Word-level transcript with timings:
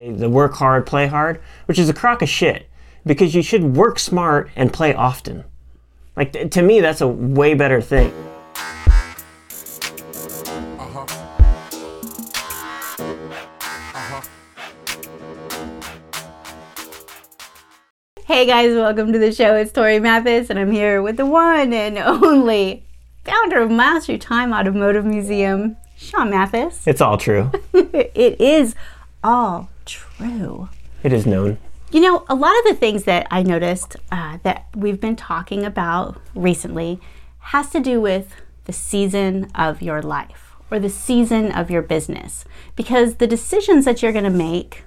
the 0.00 0.30
work 0.30 0.54
hard, 0.54 0.86
play 0.86 1.08
hard, 1.08 1.40
which 1.66 1.76
is 1.76 1.88
a 1.88 1.92
crock 1.92 2.22
of 2.22 2.28
shit 2.28 2.68
because 3.04 3.34
you 3.34 3.42
should 3.42 3.76
work 3.76 3.98
smart 3.98 4.48
and 4.54 4.72
play 4.72 4.94
often. 4.94 5.42
Like 6.14 6.32
t- 6.32 6.48
to 6.48 6.62
me, 6.62 6.80
that's 6.80 7.00
a 7.00 7.08
way 7.08 7.54
better 7.54 7.80
thing. 7.80 8.12
Uh-huh. 10.78 11.04
Hey 18.24 18.46
guys, 18.46 18.76
welcome 18.76 19.12
to 19.12 19.18
the 19.18 19.32
show. 19.32 19.56
It's 19.56 19.72
Tori 19.72 19.98
Mathis, 19.98 20.48
and 20.48 20.60
I'm 20.60 20.70
here 20.70 21.02
with 21.02 21.16
the 21.16 21.26
one 21.26 21.72
and 21.72 21.98
only 21.98 22.84
founder 23.24 23.62
of 23.62 23.72
Miles 23.72 24.06
Through 24.06 24.18
Time 24.18 24.52
Automotive 24.52 25.04
Museum, 25.04 25.76
Sean 25.96 26.30
Mathis. 26.30 26.86
It's 26.86 27.00
all 27.00 27.18
true. 27.18 27.50
it 27.72 28.40
is 28.40 28.76
all 29.24 29.68
true. 29.88 30.68
It 31.02 31.12
is 31.12 31.26
known. 31.26 31.58
You 31.90 32.00
know, 32.00 32.24
a 32.28 32.34
lot 32.34 32.56
of 32.58 32.64
the 32.64 32.74
things 32.74 33.04
that 33.04 33.26
I 33.30 33.42
noticed 33.42 33.96
uh, 34.12 34.38
that 34.42 34.66
we've 34.76 35.00
been 35.00 35.16
talking 35.16 35.64
about 35.64 36.20
recently 36.34 37.00
has 37.38 37.70
to 37.70 37.80
do 37.80 38.00
with 38.00 38.34
the 38.64 38.72
season 38.74 39.50
of 39.54 39.80
your 39.80 40.02
life 40.02 40.54
or 40.70 40.78
the 40.78 40.90
season 40.90 41.50
of 41.50 41.70
your 41.70 41.80
business. 41.80 42.44
Because 42.76 43.14
the 43.14 43.26
decisions 43.26 43.86
that 43.86 44.02
you're 44.02 44.12
going 44.12 44.24
to 44.24 44.30
make 44.30 44.84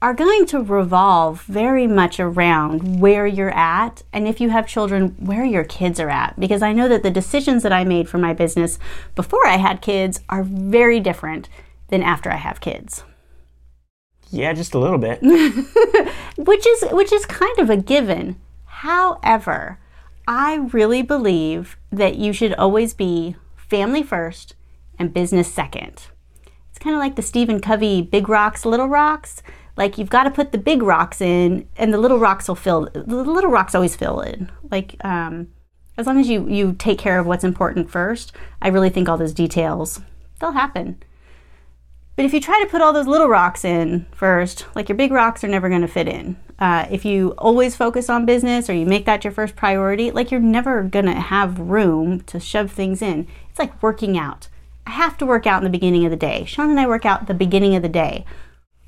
are 0.00 0.14
going 0.14 0.46
to 0.46 0.60
revolve 0.60 1.42
very 1.42 1.86
much 1.86 2.18
around 2.18 3.00
where 3.00 3.26
you're 3.26 3.54
at 3.54 4.02
and 4.12 4.26
if 4.26 4.40
you 4.40 4.48
have 4.48 4.66
children, 4.66 5.16
where 5.18 5.44
your 5.44 5.64
kids 5.64 6.00
are 6.00 6.10
at. 6.10 6.38
Because 6.38 6.62
I 6.62 6.72
know 6.72 6.88
that 6.88 7.02
the 7.04 7.10
decisions 7.10 7.62
that 7.62 7.72
I 7.72 7.84
made 7.84 8.08
for 8.08 8.18
my 8.18 8.32
business 8.32 8.78
before 9.14 9.46
I 9.46 9.56
had 9.56 9.80
kids 9.80 10.20
are 10.28 10.42
very 10.42 10.98
different 11.00 11.48
than 11.88 12.02
after 12.02 12.30
I 12.30 12.36
have 12.36 12.60
kids. 12.60 13.04
Yeah, 14.30 14.52
just 14.52 14.74
a 14.74 14.78
little 14.78 14.98
bit. 14.98 15.20
which 16.36 16.66
is 16.66 16.84
which 16.90 17.12
is 17.12 17.26
kind 17.26 17.58
of 17.58 17.70
a 17.70 17.76
given. 17.76 18.36
However, 18.66 19.78
I 20.26 20.56
really 20.72 21.02
believe 21.02 21.76
that 21.90 22.16
you 22.16 22.32
should 22.32 22.54
always 22.54 22.94
be 22.94 23.36
family 23.56 24.02
first 24.02 24.54
and 24.98 25.14
business 25.14 25.52
second. 25.52 26.08
It's 26.70 26.78
kind 26.78 26.94
of 26.94 27.00
like 27.00 27.16
the 27.16 27.22
Stephen 27.22 27.60
Covey 27.60 28.02
big 28.02 28.28
rocks, 28.28 28.64
little 28.64 28.88
rocks. 28.88 29.42
Like 29.76 29.96
you've 29.96 30.10
got 30.10 30.24
to 30.24 30.30
put 30.30 30.52
the 30.52 30.58
big 30.58 30.82
rocks 30.82 31.20
in, 31.20 31.68
and 31.76 31.94
the 31.94 31.98
little 31.98 32.18
rocks 32.18 32.48
will 32.48 32.56
fill. 32.56 32.88
The 32.92 33.02
little 33.02 33.50
rocks 33.50 33.74
always 33.74 33.96
fill 33.96 34.20
in. 34.20 34.50
Like 34.70 34.96
um, 35.04 35.48
as 35.96 36.06
long 36.06 36.18
as 36.20 36.28
you 36.28 36.48
you 36.48 36.74
take 36.74 36.98
care 36.98 37.18
of 37.18 37.26
what's 37.26 37.44
important 37.44 37.90
first, 37.90 38.32
I 38.60 38.68
really 38.68 38.90
think 38.90 39.08
all 39.08 39.16
those 39.16 39.34
details 39.34 40.00
they'll 40.40 40.52
happen. 40.52 41.02
But 42.18 42.24
if 42.24 42.34
you 42.34 42.40
try 42.40 42.60
to 42.60 42.68
put 42.68 42.82
all 42.82 42.92
those 42.92 43.06
little 43.06 43.28
rocks 43.28 43.64
in 43.64 44.04
first, 44.10 44.66
like 44.74 44.88
your 44.88 44.98
big 44.98 45.12
rocks 45.12 45.44
are 45.44 45.48
never 45.48 45.68
going 45.68 45.82
to 45.82 45.86
fit 45.86 46.08
in. 46.08 46.36
Uh, 46.58 46.84
if 46.90 47.04
you 47.04 47.32
always 47.38 47.76
focus 47.76 48.10
on 48.10 48.26
business 48.26 48.68
or 48.68 48.72
you 48.72 48.86
make 48.86 49.06
that 49.06 49.22
your 49.22 49.32
first 49.32 49.54
priority, 49.54 50.10
like 50.10 50.32
you're 50.32 50.40
never 50.40 50.82
going 50.82 51.04
to 51.04 51.12
have 51.12 51.60
room 51.60 52.22
to 52.22 52.40
shove 52.40 52.72
things 52.72 53.02
in. 53.02 53.28
It's 53.48 53.60
like 53.60 53.80
working 53.80 54.18
out. 54.18 54.48
I 54.84 54.90
have 54.90 55.16
to 55.18 55.26
work 55.26 55.46
out 55.46 55.58
in 55.58 55.64
the 55.64 55.70
beginning 55.70 56.04
of 56.06 56.10
the 56.10 56.16
day. 56.16 56.44
Sean 56.44 56.70
and 56.70 56.80
I 56.80 56.88
work 56.88 57.06
out 57.06 57.28
the 57.28 57.34
beginning 57.34 57.76
of 57.76 57.82
the 57.82 57.88
day. 57.88 58.24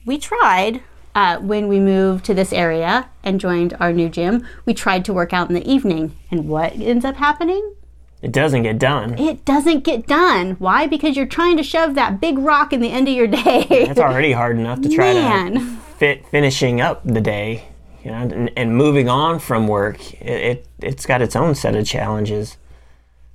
We 0.05 0.19
tried 0.19 0.83
uh, 1.15 1.39
when 1.39 1.69
we 1.69 1.79
moved 1.79 2.25
to 2.25 2.35
this 2.35 2.53
area 2.53 3.11
and 3.23 3.39
joined 3.39 3.77
our 3.79 3.93
new 3.93 4.09
gym, 4.09 4.45
we 4.65 4.75
tried 4.75 5.05
to 5.05 5.13
work 5.13 5.33
out 5.33 5.49
in 5.49 5.55
the 5.55 5.71
evening. 5.71 6.17
And 6.33 6.49
what 6.49 6.73
ends 6.73 7.05
up 7.05 7.15
happening? 7.15 7.77
It 8.23 8.33
doesn't 8.33 8.65
get 8.65 8.79
done. 8.79 9.19
It 9.19 9.45
doesn't 9.45 9.83
get 9.85 10.07
done. 10.07 10.53
Why? 10.59 10.87
Because 10.87 11.17
you're 11.17 11.27
trying 11.27 11.57
to 11.57 11.63
shove 11.63 11.95
that 11.95 12.21
big 12.21 12.39
rock 12.39 12.73
in 12.73 12.81
the 12.81 12.91
end 12.91 13.09
of 13.09 13.15
your 13.15 13.27
day. 13.43 13.67
It's 13.71 13.99
already 13.99 14.33
hard 14.33 14.59
enough 14.59 14.83
to 14.83 14.89
try 14.89 15.15
Man. 15.15 15.55
to 15.55 15.77
fit 15.99 16.27
finishing 16.27 16.81
up 16.81 17.03
the 17.05 17.21
day, 17.21 17.69
you 18.05 18.11
know, 18.11 18.19
and, 18.19 18.51
and 18.57 18.77
moving 18.77 19.09
on 19.09 19.39
from 19.39 19.67
work. 19.69 20.13
It, 20.21 20.27
it 20.29 20.67
it's 20.81 21.07
got 21.07 21.23
its 21.23 21.35
own 21.35 21.55
set 21.55 21.75
of 21.75 21.87
challenges. 21.87 22.59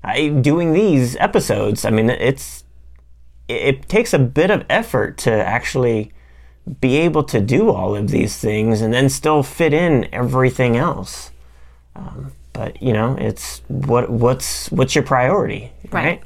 I, 0.03 0.29
doing 0.29 0.73
these 0.73 1.15
episodes, 1.15 1.83
I 1.83 1.89
mean, 1.89 2.11
it's 2.11 2.63
it, 3.47 3.53
it 3.53 3.89
takes 3.89 4.13
a 4.13 4.19
bit 4.19 4.51
of 4.51 4.65
effort 4.69 5.17
to 5.19 5.31
actually 5.31 6.11
be 6.79 6.97
able 6.97 7.23
to 7.23 7.41
do 7.41 7.71
all 7.71 7.95
of 7.95 8.09
these 8.09 8.37
things 8.37 8.81
and 8.81 8.93
then 8.93 9.09
still 9.09 9.41
fit 9.43 9.73
in 9.73 10.07
everything 10.13 10.77
else. 10.77 11.31
Um, 11.95 12.33
but 12.55 12.81
you 12.81 12.93
know, 12.93 13.15
it's 13.19 13.61
what 13.67 14.09
what's 14.09 14.71
what's 14.71 14.95
your 14.95 15.03
priority, 15.03 15.71
right? 15.91 16.03
Right. 16.05 16.23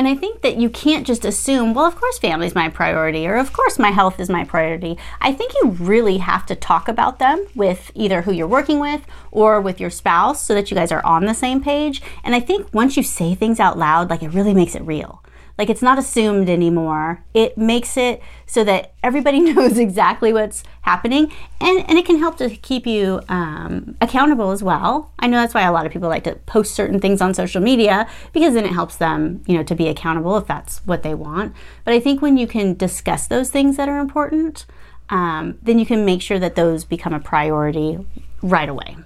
And 0.00 0.08
I 0.08 0.14
think 0.14 0.40
that 0.40 0.56
you 0.56 0.70
can't 0.70 1.06
just 1.06 1.26
assume, 1.26 1.74
well, 1.74 1.84
of 1.84 1.94
course, 1.94 2.18
family's 2.18 2.54
my 2.54 2.70
priority, 2.70 3.26
or 3.26 3.36
of 3.36 3.52
course, 3.52 3.78
my 3.78 3.90
health 3.90 4.18
is 4.18 4.30
my 4.30 4.44
priority. 4.44 4.96
I 5.20 5.32
think 5.32 5.52
you 5.60 5.72
really 5.72 6.16
have 6.16 6.46
to 6.46 6.54
talk 6.54 6.88
about 6.88 7.18
them 7.18 7.44
with 7.54 7.90
either 7.94 8.22
who 8.22 8.32
you're 8.32 8.46
working 8.48 8.80
with 8.80 9.02
or 9.30 9.60
with 9.60 9.78
your 9.78 9.90
spouse 9.90 10.42
so 10.42 10.54
that 10.54 10.70
you 10.70 10.74
guys 10.74 10.90
are 10.90 11.04
on 11.04 11.26
the 11.26 11.34
same 11.34 11.62
page. 11.62 12.00
And 12.24 12.34
I 12.34 12.40
think 12.40 12.72
once 12.72 12.96
you 12.96 13.02
say 13.02 13.34
things 13.34 13.60
out 13.60 13.76
loud, 13.76 14.08
like 14.08 14.22
it 14.22 14.32
really 14.32 14.54
makes 14.54 14.74
it 14.74 14.80
real. 14.82 15.22
Like 15.60 15.68
it's 15.68 15.82
not 15.82 15.98
assumed 15.98 16.48
anymore. 16.48 17.22
It 17.34 17.58
makes 17.58 17.98
it 17.98 18.22
so 18.46 18.64
that 18.64 18.94
everybody 19.02 19.40
knows 19.52 19.76
exactly 19.76 20.32
what's 20.32 20.64
happening, 20.80 21.30
and, 21.60 21.84
and 21.86 21.98
it 21.98 22.06
can 22.06 22.18
help 22.18 22.38
to 22.38 22.48
keep 22.48 22.86
you 22.86 23.20
um, 23.28 23.94
accountable 24.00 24.52
as 24.52 24.62
well. 24.62 25.12
I 25.18 25.26
know 25.26 25.36
that's 25.36 25.52
why 25.52 25.60
a 25.60 25.70
lot 25.70 25.84
of 25.84 25.92
people 25.92 26.08
like 26.08 26.24
to 26.24 26.36
post 26.46 26.74
certain 26.74 26.98
things 26.98 27.20
on 27.20 27.34
social 27.34 27.60
media 27.60 28.08
because 28.32 28.54
then 28.54 28.64
it 28.64 28.72
helps 28.72 28.96
them, 28.96 29.42
you 29.46 29.54
know, 29.54 29.62
to 29.64 29.74
be 29.74 29.86
accountable 29.88 30.38
if 30.38 30.46
that's 30.46 30.78
what 30.86 31.02
they 31.02 31.12
want. 31.12 31.54
But 31.84 31.92
I 31.92 32.00
think 32.00 32.22
when 32.22 32.38
you 32.38 32.46
can 32.46 32.72
discuss 32.72 33.26
those 33.26 33.50
things 33.50 33.76
that 33.76 33.86
are 33.86 33.98
important, 33.98 34.64
um, 35.10 35.58
then 35.60 35.78
you 35.78 35.84
can 35.84 36.06
make 36.06 36.22
sure 36.22 36.38
that 36.38 36.54
those 36.54 36.86
become 36.86 37.12
a 37.12 37.20
priority 37.20 37.98
right 38.40 38.70
away. 38.70 38.96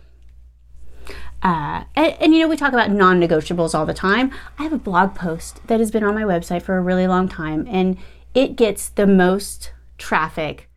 Uh, 1.44 1.84
and, 1.94 2.16
and, 2.20 2.34
you 2.34 2.40
know, 2.40 2.48
we 2.48 2.56
talk 2.56 2.72
about 2.72 2.90
non 2.90 3.20
negotiables 3.20 3.74
all 3.74 3.84
the 3.84 3.92
time. 3.92 4.32
I 4.58 4.62
have 4.62 4.72
a 4.72 4.78
blog 4.78 5.14
post 5.14 5.64
that 5.66 5.78
has 5.78 5.90
been 5.90 6.02
on 6.02 6.14
my 6.14 6.22
website 6.22 6.62
for 6.62 6.78
a 6.78 6.82
really 6.82 7.06
long 7.06 7.28
time, 7.28 7.66
and 7.70 7.98
it 8.34 8.56
gets 8.56 8.88
the 8.88 9.06
most 9.06 9.72
traffic 9.98 10.70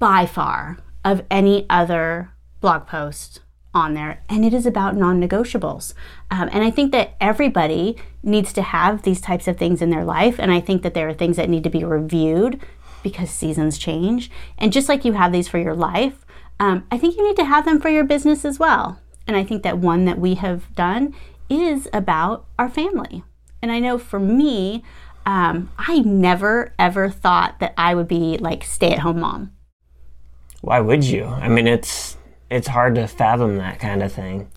by 0.00 0.26
far 0.26 0.78
of 1.04 1.22
any 1.30 1.64
other 1.70 2.30
blog 2.60 2.88
post 2.88 3.40
on 3.72 3.94
there, 3.94 4.22
and 4.28 4.44
it 4.44 4.52
is 4.52 4.66
about 4.66 4.96
non 4.96 5.20
negotiables. 5.20 5.94
Um, 6.28 6.48
and 6.52 6.64
I 6.64 6.70
think 6.70 6.90
that 6.90 7.14
everybody 7.20 7.96
needs 8.22 8.52
to 8.54 8.62
have 8.62 9.02
these 9.02 9.20
types 9.20 9.46
of 9.46 9.56
things 9.56 9.80
in 9.80 9.90
their 9.90 10.04
life, 10.04 10.40
and 10.40 10.50
I 10.50 10.60
think 10.60 10.82
that 10.82 10.94
there 10.94 11.08
are 11.08 11.14
things 11.14 11.36
that 11.36 11.48
need 11.48 11.62
to 11.64 11.70
be 11.70 11.84
reviewed 11.84 12.60
because 13.04 13.30
seasons 13.30 13.78
change. 13.78 14.28
And 14.58 14.72
just 14.72 14.88
like 14.88 15.04
you 15.04 15.12
have 15.12 15.30
these 15.30 15.46
for 15.46 15.58
your 15.58 15.74
life, 15.74 16.26
um, 16.58 16.84
I 16.90 16.98
think 16.98 17.16
you 17.16 17.26
need 17.26 17.36
to 17.36 17.44
have 17.44 17.64
them 17.64 17.80
for 17.80 17.90
your 17.90 18.04
business 18.04 18.44
as 18.44 18.58
well. 18.58 18.98
And 19.26 19.36
I 19.36 19.44
think 19.44 19.62
that 19.62 19.78
one 19.78 20.04
that 20.04 20.18
we 20.18 20.34
have 20.34 20.74
done 20.74 21.14
is 21.48 21.88
about 21.92 22.46
our 22.58 22.68
family. 22.68 23.24
And 23.62 23.72
I 23.72 23.80
know 23.80 23.98
for 23.98 24.20
me, 24.20 24.82
um, 25.26 25.70
I 25.78 26.00
never 26.00 26.74
ever 26.78 27.08
thought 27.08 27.58
that 27.60 27.74
I 27.78 27.94
would 27.94 28.08
be 28.08 28.36
like 28.38 28.64
stay 28.64 28.92
at 28.92 28.98
home 29.00 29.20
mom. 29.20 29.52
Why 30.60 30.80
would 30.80 31.04
you? 31.04 31.24
I 31.24 31.48
mean, 31.48 31.66
it's 31.66 32.16
it's 32.50 32.68
hard 32.68 32.94
to 32.96 33.06
fathom 33.06 33.56
that 33.58 33.78
kind 33.80 34.02
of 34.02 34.12
thing. 34.12 34.50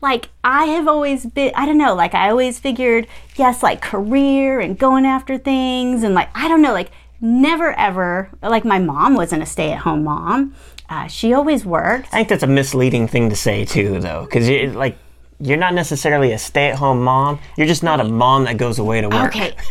Like 0.00 0.28
I 0.42 0.66
have 0.66 0.88
always 0.88 1.24
been, 1.26 1.52
I 1.54 1.66
don't 1.66 1.78
know, 1.78 1.94
like 1.94 2.14
I 2.14 2.30
always 2.30 2.58
figured, 2.58 3.06
yes, 3.36 3.62
like 3.62 3.80
career 3.80 4.60
and 4.60 4.78
going 4.78 5.06
after 5.06 5.38
things, 5.38 6.02
and 6.02 6.14
like 6.14 6.28
I 6.34 6.48
don't 6.48 6.62
know, 6.62 6.72
like 6.72 6.90
never 7.20 7.72
ever, 7.78 8.30
like 8.42 8.64
my 8.64 8.78
mom 8.78 9.14
wasn't 9.14 9.42
a 9.42 9.46
stay 9.46 9.72
at 9.72 9.78
home 9.80 10.04
mom. 10.04 10.54
Uh, 10.88 11.06
she 11.06 11.32
always 11.32 11.64
worked. 11.64 12.08
I 12.12 12.18
think 12.18 12.28
that's 12.28 12.42
a 12.42 12.48
misleading 12.48 13.08
thing 13.08 13.30
to 13.30 13.36
say 13.36 13.64
too, 13.64 14.00
though, 14.00 14.24
because 14.24 14.48
you 14.48 14.70
like 14.72 14.98
you're 15.40 15.58
not 15.58 15.74
necessarily 15.74 16.32
a 16.32 16.38
stay-at-home 16.38 17.02
mom. 17.02 17.40
You're 17.56 17.66
just 17.66 17.82
not 17.82 18.00
a 18.00 18.04
mom 18.04 18.44
that 18.44 18.56
goes 18.56 18.78
away 18.78 19.00
to 19.00 19.08
work. 19.08 19.34
Okay, 19.34 19.54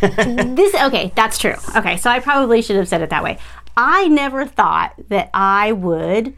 this 0.54 0.74
okay, 0.74 1.12
that's 1.14 1.38
true. 1.38 1.54
Okay, 1.76 1.96
so 1.96 2.10
I 2.10 2.20
probably 2.20 2.62
should 2.62 2.76
have 2.76 2.88
said 2.88 3.00
it 3.00 3.10
that 3.10 3.24
way. 3.24 3.38
I 3.76 4.08
never 4.08 4.46
thought 4.46 4.94
that 5.08 5.30
I 5.34 5.72
would 5.72 6.34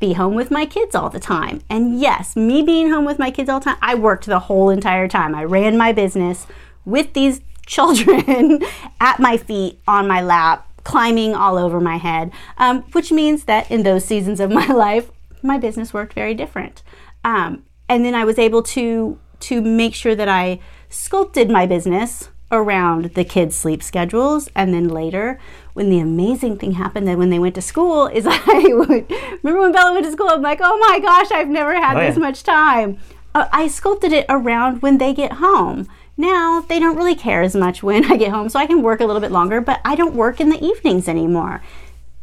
be 0.00 0.12
home 0.12 0.34
with 0.34 0.50
my 0.50 0.64
kids 0.64 0.94
all 0.94 1.10
the 1.10 1.20
time. 1.20 1.60
And 1.68 1.98
yes, 1.98 2.36
me 2.36 2.62
being 2.62 2.90
home 2.90 3.04
with 3.04 3.18
my 3.18 3.30
kids 3.30 3.48
all 3.48 3.58
the 3.60 3.64
time, 3.64 3.78
I 3.82 3.94
worked 3.94 4.26
the 4.26 4.38
whole 4.38 4.70
entire 4.70 5.08
time. 5.08 5.34
I 5.34 5.44
ran 5.44 5.76
my 5.76 5.92
business 5.92 6.46
with 6.84 7.12
these 7.14 7.40
children 7.66 8.62
at 9.00 9.18
my 9.18 9.36
feet, 9.36 9.80
on 9.86 10.06
my 10.06 10.22
lap, 10.22 10.67
climbing 10.88 11.34
all 11.34 11.56
over 11.58 11.78
my 11.80 11.98
head, 11.98 12.30
um, 12.56 12.82
which 12.92 13.10
means 13.12 13.44
that 13.44 13.70
in 13.70 13.82
those 13.82 14.04
seasons 14.04 14.40
of 14.40 14.50
my 14.62 14.66
life, 14.86 15.10
my 15.42 15.58
business 15.58 15.92
worked 15.92 16.14
very 16.14 16.34
different. 16.34 16.82
Um, 17.24 17.50
and 17.88 18.04
then 18.04 18.14
I 18.14 18.24
was 18.24 18.38
able 18.38 18.62
to 18.74 19.18
to 19.48 19.60
make 19.60 19.94
sure 19.94 20.14
that 20.16 20.28
I 20.28 20.58
sculpted 20.88 21.48
my 21.50 21.64
business 21.66 22.30
around 22.50 23.04
the 23.14 23.24
kids' 23.24 23.54
sleep 23.54 23.82
schedules. 23.82 24.48
And 24.56 24.72
then 24.74 24.88
later, 24.88 25.38
when 25.74 25.90
the 25.90 26.00
amazing 26.00 26.56
thing 26.58 26.72
happened 26.72 27.06
that 27.06 27.18
when 27.18 27.30
they 27.30 27.38
went 27.38 27.54
to 27.56 27.62
school, 27.62 28.06
is 28.06 28.24
I 28.28 28.62
would 28.78 29.04
remember 29.42 29.60
when 29.60 29.72
Bella 29.72 29.92
went 29.92 30.06
to 30.06 30.12
school. 30.12 30.28
I'm 30.30 30.42
like, 30.42 30.60
oh 30.62 30.76
my 30.88 30.98
gosh, 31.00 31.30
I've 31.30 31.48
never 31.60 31.74
had 31.74 31.96
Oh, 31.96 32.00
yeah. 32.00 32.08
this 32.08 32.18
much 32.18 32.42
time. 32.42 32.98
Uh, 33.34 33.46
I 33.52 33.68
sculpted 33.68 34.12
it 34.12 34.26
around 34.28 34.80
when 34.82 34.96
they 34.98 35.12
get 35.12 35.32
home. 35.34 35.86
Now 36.18 36.60
they 36.68 36.80
don't 36.80 36.96
really 36.96 37.14
care 37.14 37.42
as 37.42 37.54
much 37.54 37.82
when 37.82 38.10
I 38.12 38.16
get 38.16 38.32
home, 38.32 38.48
so 38.48 38.58
I 38.58 38.66
can 38.66 38.82
work 38.82 39.00
a 39.00 39.06
little 39.06 39.22
bit 39.22 39.30
longer, 39.30 39.60
but 39.60 39.80
I 39.84 39.94
don't 39.94 40.14
work 40.14 40.40
in 40.40 40.50
the 40.50 40.62
evenings 40.62 41.08
anymore 41.08 41.62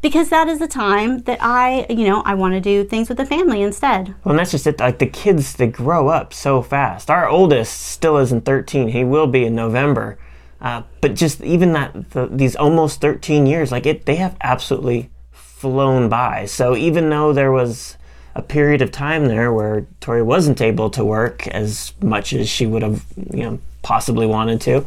because 0.05 0.29
that 0.29 0.47
is 0.47 0.59
the 0.59 0.67
time 0.67 1.23
that 1.23 1.39
I, 1.41 1.87
you 1.89 2.05
know, 2.05 2.21
I 2.21 2.35
want 2.35 2.53
to 2.53 2.61
do 2.61 2.83
things 2.83 3.09
with 3.09 3.17
the 3.17 3.25
family 3.25 3.63
instead. 3.63 4.13
Well, 4.23 4.33
and 4.33 4.39
that's 4.39 4.51
just 4.51 4.67
it. 4.67 4.79
Like 4.79 4.99
the 4.99 5.07
kids, 5.07 5.55
they 5.55 5.65
grow 5.65 6.09
up 6.09 6.31
so 6.31 6.61
fast. 6.61 7.09
Our 7.09 7.27
oldest 7.27 7.81
still 7.87 8.17
isn't 8.17 8.45
13. 8.45 8.89
He 8.89 9.03
will 9.03 9.25
be 9.25 9.45
in 9.45 9.55
November. 9.55 10.19
Uh, 10.61 10.83
but 11.01 11.15
just 11.15 11.41
even 11.41 11.73
that, 11.73 12.11
the, 12.11 12.27
these 12.27 12.55
almost 12.55 13.01
13 13.01 13.47
years, 13.47 13.71
like 13.71 13.87
it, 13.87 14.05
they 14.05 14.17
have 14.17 14.37
absolutely 14.41 15.09
flown 15.31 16.07
by. 16.07 16.45
So 16.45 16.75
even 16.75 17.09
though 17.09 17.33
there 17.33 17.51
was 17.51 17.97
a 18.35 18.41
period 18.41 18.83
of 18.83 18.91
time 18.91 19.25
there 19.25 19.51
where 19.51 19.87
Tori 20.01 20.21
wasn't 20.21 20.61
able 20.61 20.91
to 20.91 21.03
work 21.03 21.47
as 21.47 21.93
much 22.01 22.31
as 22.33 22.47
she 22.47 22.65
would 22.67 22.83
have, 22.83 23.03
you 23.33 23.43
know, 23.43 23.59
possibly 23.85 24.25
wanted 24.25 24.59
to, 24.61 24.85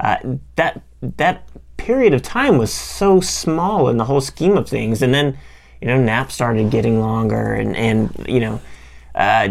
uh, 0.00 0.16
that 0.56 0.82
that 1.00 1.48
period 1.76 2.12
of 2.12 2.20
time 2.20 2.58
was 2.58 2.72
so 2.72 3.20
small 3.20 3.88
in 3.88 3.96
the 3.96 4.04
whole 4.04 4.20
scheme 4.20 4.56
of 4.56 4.68
things. 4.68 5.00
And 5.00 5.14
then, 5.14 5.38
you 5.80 5.86
know, 5.88 5.96
naps 5.96 6.34
started 6.34 6.70
getting 6.70 7.00
longer, 7.00 7.54
and 7.54 7.76
and 7.76 8.26
you 8.28 8.40
know, 8.40 8.60
uh, 9.14 9.48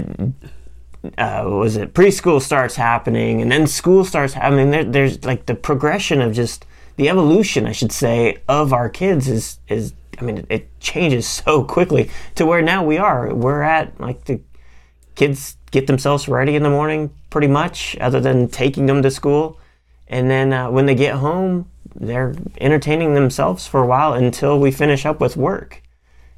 uh, 1.17 1.43
was 1.45 1.77
it 1.77 1.93
preschool 1.93 2.41
starts 2.41 2.75
happening, 2.75 3.41
and 3.41 3.51
then 3.51 3.65
school 3.65 4.03
starts 4.03 4.33
happening. 4.33 4.69
There, 4.69 4.83
there's 4.83 5.23
like 5.23 5.45
the 5.45 5.55
progression 5.55 6.21
of 6.21 6.33
just 6.33 6.65
the 6.97 7.09
evolution, 7.09 7.65
I 7.65 7.71
should 7.71 7.93
say, 7.93 8.37
of 8.47 8.73
our 8.73 8.89
kids 8.89 9.27
is 9.27 9.59
is. 9.67 9.93
I 10.19 10.21
mean, 10.21 10.39
it, 10.39 10.45
it 10.49 10.79
changes 10.81 11.25
so 11.25 11.63
quickly 11.63 12.11
to 12.35 12.45
where 12.45 12.61
now 12.61 12.83
we 12.83 12.97
are. 12.97 13.33
We're 13.33 13.61
at 13.61 13.97
like 14.01 14.25
the 14.25 14.41
kids 15.15 15.55
get 15.71 15.87
themselves 15.87 16.27
ready 16.27 16.55
in 16.55 16.63
the 16.63 16.69
morning, 16.69 17.09
pretty 17.29 17.47
much, 17.47 17.97
other 17.99 18.19
than 18.19 18.47
taking 18.47 18.85
them 18.85 19.01
to 19.01 19.11
school. 19.11 19.59
And 20.07 20.29
then 20.29 20.51
uh, 20.53 20.69
when 20.71 20.85
they 20.85 20.95
get 20.95 21.15
home, 21.15 21.69
they're 21.95 22.33
entertaining 22.59 23.13
themselves 23.13 23.67
for 23.67 23.83
a 23.83 23.87
while 23.87 24.13
until 24.13 24.59
we 24.59 24.71
finish 24.71 25.05
up 25.05 25.19
with 25.19 25.37
work. 25.37 25.81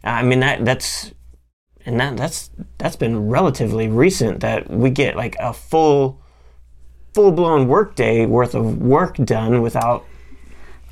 I 0.04 0.24
mean 0.24 0.40
that 0.40 0.66
that's 0.66 1.14
and 1.86 2.00
that 2.00 2.18
that's 2.18 2.50
that's 2.78 2.96
been 2.96 3.30
relatively 3.30 3.88
recent 3.88 4.40
that 4.40 4.70
we 4.70 4.90
get 4.90 5.16
like 5.16 5.36
a 5.40 5.54
full 5.54 6.22
full 7.14 7.32
blown 7.32 7.68
work 7.68 7.96
day 7.96 8.26
worth 8.26 8.56
of 8.56 8.82
work 8.82 9.18
done 9.18 9.62
without 9.62 10.06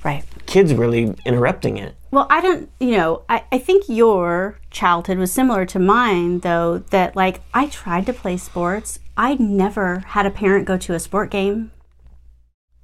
right 0.04 0.24
kids 0.46 0.74
really 0.74 1.16
interrupting 1.26 1.78
it. 1.78 1.96
Well, 2.12 2.26
I 2.30 2.42
don't, 2.42 2.72
you 2.80 2.98
know, 2.98 3.22
I, 3.30 3.44
I 3.52 3.60
think 3.60 3.84
your 3.88 4.58
childhood 4.72 5.20
was 5.20 5.32
similar 5.32 5.66
to 5.68 5.78
mine, 5.78 6.40
though, 6.40 6.80
that 6.90 7.16
like 7.16 7.42
I 7.54 7.68
tried 7.68 8.08
to 8.08 8.14
play 8.14 8.38
sports. 8.38 9.00
I 9.20 9.36
never 9.36 10.00
had 10.00 10.26
a 10.26 10.32
parent 10.32 10.66
go 10.66 10.78
to 10.78 10.96
a 10.96 11.00
sport 11.00 11.30
game 11.30 11.72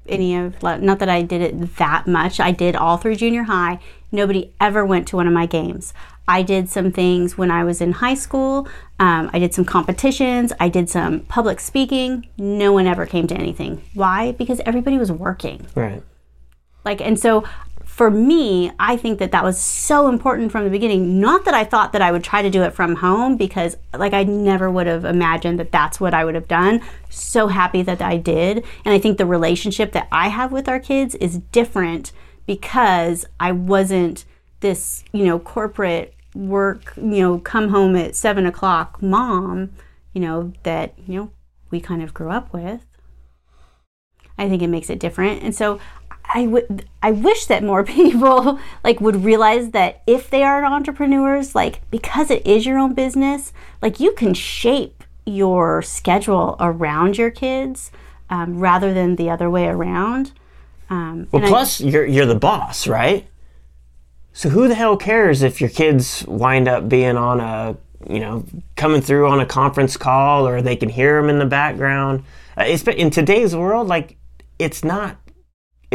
any 0.07 0.35
of 0.35 0.61
not 0.61 0.99
that 0.99 1.09
I 1.09 1.21
did 1.21 1.41
it 1.41 1.75
that 1.77 2.07
much. 2.07 2.39
I 2.39 2.51
did 2.51 2.75
all 2.75 2.97
through 2.97 3.15
junior 3.15 3.43
high. 3.43 3.79
Nobody 4.11 4.53
ever 4.59 4.85
went 4.85 5.07
to 5.09 5.15
one 5.15 5.27
of 5.27 5.33
my 5.33 5.45
games. 5.45 5.93
I 6.27 6.41
did 6.41 6.69
some 6.69 6.91
things 6.91 7.37
when 7.37 7.51
I 7.51 7.63
was 7.63 7.81
in 7.81 7.93
high 7.93 8.15
school. 8.15 8.67
Um, 8.99 9.29
I 9.33 9.39
did 9.39 9.53
some 9.53 9.65
competitions. 9.65 10.53
I 10.59 10.69
did 10.69 10.89
some 10.89 11.21
public 11.21 11.59
speaking. 11.59 12.27
No 12.37 12.71
one 12.73 12.87
ever 12.87 13.05
came 13.05 13.27
to 13.27 13.35
anything. 13.35 13.83
Why? 13.93 14.31
Because 14.31 14.61
everybody 14.65 14.97
was 14.97 15.11
working. 15.11 15.67
Right. 15.75 16.01
Like, 16.83 17.01
and 17.01 17.19
so 17.19 17.43
for 17.95 18.11
me, 18.11 18.73
I 18.77 18.97
think 18.97 19.19
that 19.19 19.31
that 19.31 19.45
was 19.45 19.57
so 19.57 20.09
important 20.09 20.51
from 20.51 20.65
the 20.65 20.69
beginning. 20.69 21.21
Not 21.21 21.45
that 21.45 21.53
I 21.53 21.63
thought 21.63 21.93
that 21.93 22.01
I 22.01 22.11
would 22.11 22.25
try 22.25 22.41
to 22.41 22.49
do 22.49 22.61
it 22.63 22.73
from 22.73 22.97
home 22.97 23.37
because, 23.37 23.77
like, 23.97 24.11
I 24.11 24.23
never 24.23 24.69
would 24.69 24.85
have 24.85 25.05
imagined 25.05 25.59
that 25.61 25.71
that's 25.71 25.97
what 25.97 26.13
I 26.13 26.25
would 26.25 26.35
have 26.35 26.49
done. 26.49 26.81
So 27.09 27.47
happy 27.47 27.83
that 27.83 28.01
I 28.01 28.17
did. 28.17 28.65
And 28.83 28.93
I 28.93 28.99
think 28.99 29.17
the 29.17 29.25
relationship 29.25 29.93
that 29.93 30.09
I 30.11 30.27
have 30.27 30.51
with 30.51 30.67
our 30.67 30.77
kids 30.77 31.15
is 31.15 31.37
different 31.53 32.11
because 32.45 33.25
I 33.39 33.53
wasn't 33.53 34.25
this, 34.59 35.05
you 35.13 35.23
know, 35.23 35.39
corporate 35.39 36.15
work, 36.35 36.91
you 36.97 37.21
know, 37.21 37.39
come 37.39 37.69
home 37.69 37.95
at 37.95 38.13
seven 38.13 38.45
o'clock 38.45 39.01
mom, 39.01 39.71
you 40.11 40.19
know, 40.19 40.51
that, 40.63 40.95
you 41.07 41.15
know, 41.15 41.31
we 41.71 41.79
kind 41.79 42.03
of 42.03 42.13
grew 42.13 42.29
up 42.29 42.51
with. 42.51 42.85
I 44.37 44.49
think 44.49 44.61
it 44.61 44.67
makes 44.67 44.89
it 44.89 44.99
different. 44.99 45.43
And 45.43 45.55
so 45.55 45.79
I 46.33 46.47
would 46.47 46.87
I 47.01 47.11
wish 47.11 47.45
that 47.45 47.63
more 47.63 47.83
people 47.99 48.59
like 48.83 49.01
would 49.01 49.23
realize 49.23 49.71
that 49.71 50.01
if 50.07 50.29
they 50.29 50.43
are 50.43 50.65
entrepreneurs, 50.65 51.55
like 51.55 51.81
because 51.91 52.31
it 52.31 52.45
is 52.45 52.65
your 52.65 52.77
own 52.77 52.93
business, 52.93 53.53
like 53.81 53.99
you 53.99 54.13
can 54.13 54.33
shape 54.33 55.03
your 55.25 55.81
schedule 55.81 56.55
around 56.59 57.17
your 57.17 57.31
kids 57.31 57.91
um, 58.29 58.59
rather 58.59 58.93
than 58.93 59.15
the 59.15 59.29
other 59.29 59.49
way 59.49 59.67
around. 59.67 60.31
Um, 60.89 61.27
well, 61.31 61.47
plus 61.47 61.81
I, 61.81 61.85
you're 61.85 62.05
you're 62.05 62.25
the 62.25 62.35
boss, 62.35 62.87
right? 62.87 63.27
So 64.33 64.49
who 64.49 64.67
the 64.67 64.75
hell 64.75 64.97
cares 64.97 65.41
if 65.41 65.61
your 65.61 65.69
kids 65.69 66.25
wind 66.27 66.67
up 66.67 66.89
being 66.89 67.17
on 67.17 67.39
a 67.39 67.77
you 68.07 68.19
know 68.19 68.45
coming 68.75 69.01
through 69.01 69.27
on 69.27 69.39
a 69.39 69.45
conference 69.45 69.97
call 69.97 70.47
or 70.47 70.61
they 70.61 70.75
can 70.75 70.89
hear 70.89 71.19
them 71.19 71.29
in 71.29 71.39
the 71.39 71.45
background? 71.45 72.23
Uh, 72.57 72.77
in 72.95 73.09
today's 73.09 73.55
world, 73.55 73.87
like 73.87 74.17
it's 74.59 74.83
not 74.83 75.17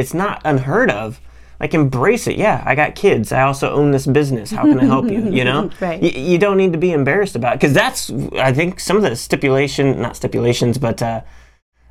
it's 0.01 0.15
not 0.15 0.41
unheard 0.45 0.91
of 0.91 1.21
like 1.61 1.75
embrace 1.75 2.27
it 2.27 2.37
yeah 2.37 2.63
i 2.67 2.75
got 2.75 2.95
kids 2.95 3.33
i 3.33 3.43
also 3.43 3.71
own 3.71 3.91
this 3.91 4.07
business 4.07 4.51
how 4.51 4.63
can 4.63 4.81
i 4.81 4.85
help 4.85 5.11
you 5.11 5.31
you 5.31 5.45
know 5.51 5.71
right. 5.81 6.01
Y- 6.03 6.13
you 6.17 6.39
don't 6.39 6.57
need 6.57 6.73
to 6.73 6.79
be 6.79 6.93
embarrassed 6.93 7.37
about 7.37 7.55
it 7.55 7.61
because 7.61 7.75
that's 7.75 8.11
i 8.39 8.53
think 8.53 8.81
some 8.81 8.97
of 8.97 9.03
the 9.03 9.15
stipulation 9.15 10.01
not 10.01 10.17
stipulations 10.17 10.79
but 10.79 11.03
uh, 11.03 11.21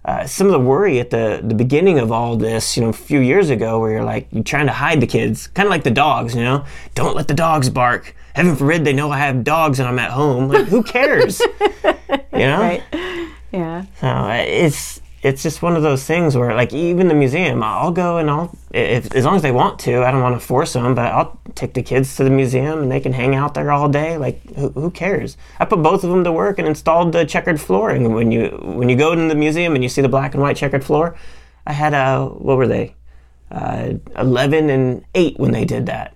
uh, 0.05 0.25
some 0.25 0.47
of 0.47 0.53
the 0.53 0.59
worry 0.59 0.99
at 0.99 1.09
the, 1.09 1.41
the 1.43 1.53
beginning 1.53 1.99
of 1.99 2.09
all 2.11 2.37
this, 2.37 2.77
you 2.77 2.81
know, 2.81 2.89
a 2.89 2.93
few 2.93 3.19
years 3.19 3.49
ago, 3.49 3.79
where 3.79 3.91
you're 3.91 4.03
like, 4.03 4.27
you're 4.31 4.43
trying 4.43 4.65
to 4.65 4.71
hide 4.71 5.01
the 5.01 5.05
kids, 5.05 5.47
kind 5.47 5.67
of 5.67 5.71
like 5.71 5.83
the 5.83 5.91
dogs, 5.91 6.33
you 6.33 6.41
know, 6.41 6.63
don't 6.95 7.15
let 7.15 7.27
the 7.27 7.33
dogs 7.33 7.69
bark. 7.69 8.15
Heaven 8.33 8.55
forbid 8.55 8.85
they 8.85 8.93
know 8.93 9.11
I 9.11 9.19
have 9.19 9.43
dogs 9.43 9.77
and 9.79 9.87
I'm 9.89 9.99
at 9.99 10.11
home. 10.11 10.47
Like, 10.47 10.67
who 10.67 10.83
cares? 10.83 11.39
you 11.83 12.45
know? 12.47 12.59
Right. 12.59 12.83
Yeah. 13.51 13.85
So 13.99 14.29
it's 14.29 15.01
it's 15.21 15.43
just 15.43 15.61
one 15.61 15.75
of 15.75 15.83
those 15.83 16.05
things 16.05 16.35
where 16.35 16.53
like 16.53 16.73
even 16.73 17.07
the 17.07 17.13
museum 17.13 17.61
i'll 17.61 17.91
go 17.91 18.17
and 18.17 18.29
i'll 18.29 18.55
if, 18.71 19.13
as 19.13 19.25
long 19.25 19.35
as 19.35 19.41
they 19.41 19.51
want 19.51 19.79
to 19.79 20.03
i 20.03 20.11
don't 20.11 20.21
want 20.21 20.39
to 20.39 20.45
force 20.45 20.73
them 20.73 20.95
but 20.95 21.11
i'll 21.11 21.39
take 21.55 21.73
the 21.73 21.83
kids 21.83 22.15
to 22.15 22.23
the 22.23 22.29
museum 22.29 22.83
and 22.83 22.91
they 22.91 22.99
can 22.99 23.13
hang 23.13 23.35
out 23.35 23.53
there 23.53 23.71
all 23.71 23.89
day 23.89 24.17
like 24.17 24.41
who, 24.55 24.69
who 24.69 24.91
cares? 24.91 25.37
I 25.59 25.65
put 25.65 25.81
both 25.83 26.03
of 26.03 26.09
them 26.09 26.23
to 26.23 26.31
work 26.31 26.59
and 26.59 26.67
installed 26.67 27.11
the 27.11 27.25
checkered 27.25 27.59
flooring 27.59 28.13
when 28.13 28.31
you 28.31 28.49
when 28.61 28.89
you 28.89 28.95
go 28.95 29.11
in 29.13 29.27
the 29.27 29.35
museum 29.35 29.75
and 29.75 29.83
you 29.83 29.89
see 29.89 30.01
the 30.01 30.09
black 30.09 30.33
and 30.33 30.41
white 30.41 30.57
checkered 30.57 30.83
floor 30.83 31.15
i 31.65 31.73
had 31.73 31.93
a 31.93 32.25
what 32.25 32.57
were 32.57 32.67
they? 32.67 32.95
Uh, 33.51 33.93
11 34.15 34.69
and 34.69 35.03
8 35.15 35.39
when 35.39 35.51
they 35.51 35.65
did 35.65 35.87
that 35.87 36.15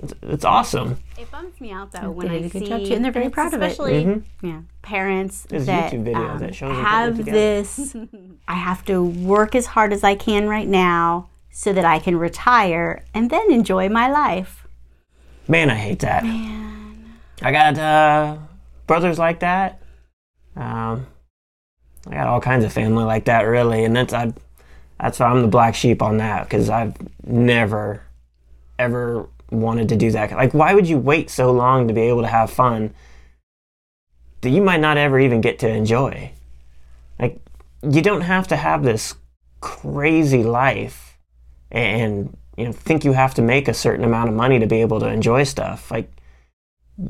it's, 0.00 0.14
it's 0.22 0.44
awesome 0.44 0.98
it 1.18 1.30
bums 1.32 1.60
me 1.60 1.72
out 1.72 1.90
though 1.92 2.10
when 2.10 2.30
I 2.30 2.48
see, 2.48 2.94
and 2.94 3.04
they're 3.04 3.12
very 3.12 3.28
proud 3.28 3.52
of 3.52 3.60
it. 3.60 3.72
Especially, 3.72 4.04
mm-hmm. 4.04 4.46
yeah, 4.46 4.60
parents 4.82 5.46
There's 5.48 5.66
that, 5.66 5.92
um, 5.92 6.38
that 6.38 6.54
have 6.54 7.24
this. 7.24 7.96
I 8.48 8.54
have 8.54 8.84
to 8.84 9.02
work 9.02 9.54
as 9.54 9.66
hard 9.66 9.92
as 9.92 10.04
I 10.04 10.14
can 10.14 10.48
right 10.48 10.68
now 10.68 11.28
so 11.50 11.72
that 11.72 11.84
I 11.84 11.98
can 11.98 12.16
retire 12.16 13.04
and 13.12 13.30
then 13.30 13.50
enjoy 13.50 13.88
my 13.88 14.08
life. 14.08 14.66
Man, 15.48 15.70
I 15.70 15.74
hate 15.74 16.00
that. 16.00 16.22
Man, 16.22 17.14
I 17.42 17.50
got 17.50 17.78
uh, 17.78 18.38
brothers 18.86 19.18
like 19.18 19.40
that. 19.40 19.80
Um, 20.54 21.06
I 22.06 22.14
got 22.14 22.28
all 22.28 22.40
kinds 22.40 22.64
of 22.64 22.72
family 22.72 23.04
like 23.04 23.24
that, 23.24 23.42
really, 23.42 23.84
and 23.84 23.94
that's 23.94 24.12
I. 24.12 24.32
That's 25.00 25.20
why 25.20 25.26
I'm 25.26 25.42
the 25.42 25.48
black 25.48 25.76
sheep 25.76 26.02
on 26.02 26.16
that 26.16 26.44
because 26.44 26.68
I've 26.68 26.96
never, 27.24 28.02
ever 28.80 29.28
wanted 29.50 29.88
to 29.88 29.96
do 29.96 30.10
that. 30.10 30.32
Like, 30.32 30.54
why 30.54 30.74
would 30.74 30.86
you 30.86 30.98
wait 30.98 31.30
so 31.30 31.50
long 31.52 31.88
to 31.88 31.94
be 31.94 32.02
able 32.02 32.22
to 32.22 32.28
have 32.28 32.50
fun 32.50 32.94
that 34.40 34.50
you 34.50 34.62
might 34.62 34.80
not 34.80 34.96
ever 34.96 35.18
even 35.18 35.40
get 35.40 35.58
to 35.60 35.68
enjoy? 35.68 36.32
Like, 37.18 37.40
you 37.82 38.02
don't 38.02 38.22
have 38.22 38.48
to 38.48 38.56
have 38.56 38.82
this 38.82 39.14
crazy 39.60 40.42
life 40.42 41.18
and 41.70 42.36
you 42.56 42.64
know 42.64 42.72
think 42.72 43.04
you 43.04 43.12
have 43.12 43.34
to 43.34 43.42
make 43.42 43.68
a 43.68 43.74
certain 43.74 44.04
amount 44.04 44.28
of 44.28 44.34
money 44.34 44.58
to 44.58 44.66
be 44.66 44.80
able 44.80 45.00
to 45.00 45.08
enjoy 45.08 45.44
stuff. 45.44 45.90
Like, 45.90 46.10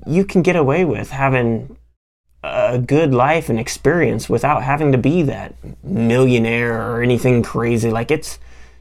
you 0.07 0.25
can 0.25 0.43
get 0.43 0.57
away 0.57 0.85
with 0.85 1.11
having 1.11 1.77
a 2.43 2.79
good 2.79 3.13
life 3.13 3.49
and 3.49 3.59
experience 3.59 4.29
without 4.29 4.63
having 4.63 4.93
to 4.93 4.99
be 4.99 5.23
that 5.23 5.55
millionaire 5.83 6.91
or 6.91 7.03
anything 7.03 7.43
crazy. 7.43 7.91
Like, 7.91 8.11
it's 8.11 8.39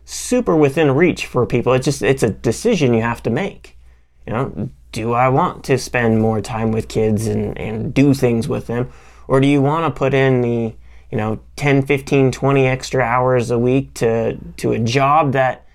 super 0.10 0.56
within 0.56 0.92
reach 0.92 1.26
for 1.26 1.46
people. 1.46 1.74
It's 1.74 1.84
just 1.84 2.02
it's 2.02 2.24
a 2.24 2.30
decision 2.30 2.94
you 2.94 3.02
have 3.02 3.22
to 3.24 3.30
make. 3.30 3.78
You 4.26 4.34
know, 4.34 4.70
do 4.94 5.12
I 5.14 5.28
want 5.28 5.66
to 5.66 5.78
spend 5.78 6.22
more 6.22 6.42
time 6.42 6.72
with 6.72 6.88
kids 6.88 7.28
and, 7.28 7.58
and 7.58 7.94
do 7.94 8.14
things 8.14 8.48
with 8.48 8.68
them? 8.68 8.90
Or 9.28 9.42
do 9.42 9.48
you 9.48 9.62
want 9.62 9.86
to 9.86 9.98
put 9.98 10.14
in 10.14 10.42
the, 10.42 10.74
you 11.12 11.18
know, 11.18 11.40
10, 11.58 11.86
15, 11.86 12.32
20 12.32 12.68
extra 12.68 13.04
hours 13.04 13.52
a 13.52 13.60
week 13.60 13.94
to 13.96 14.38
to 14.58 14.72
a 14.72 14.80
job 14.80 15.34
that 15.34 15.68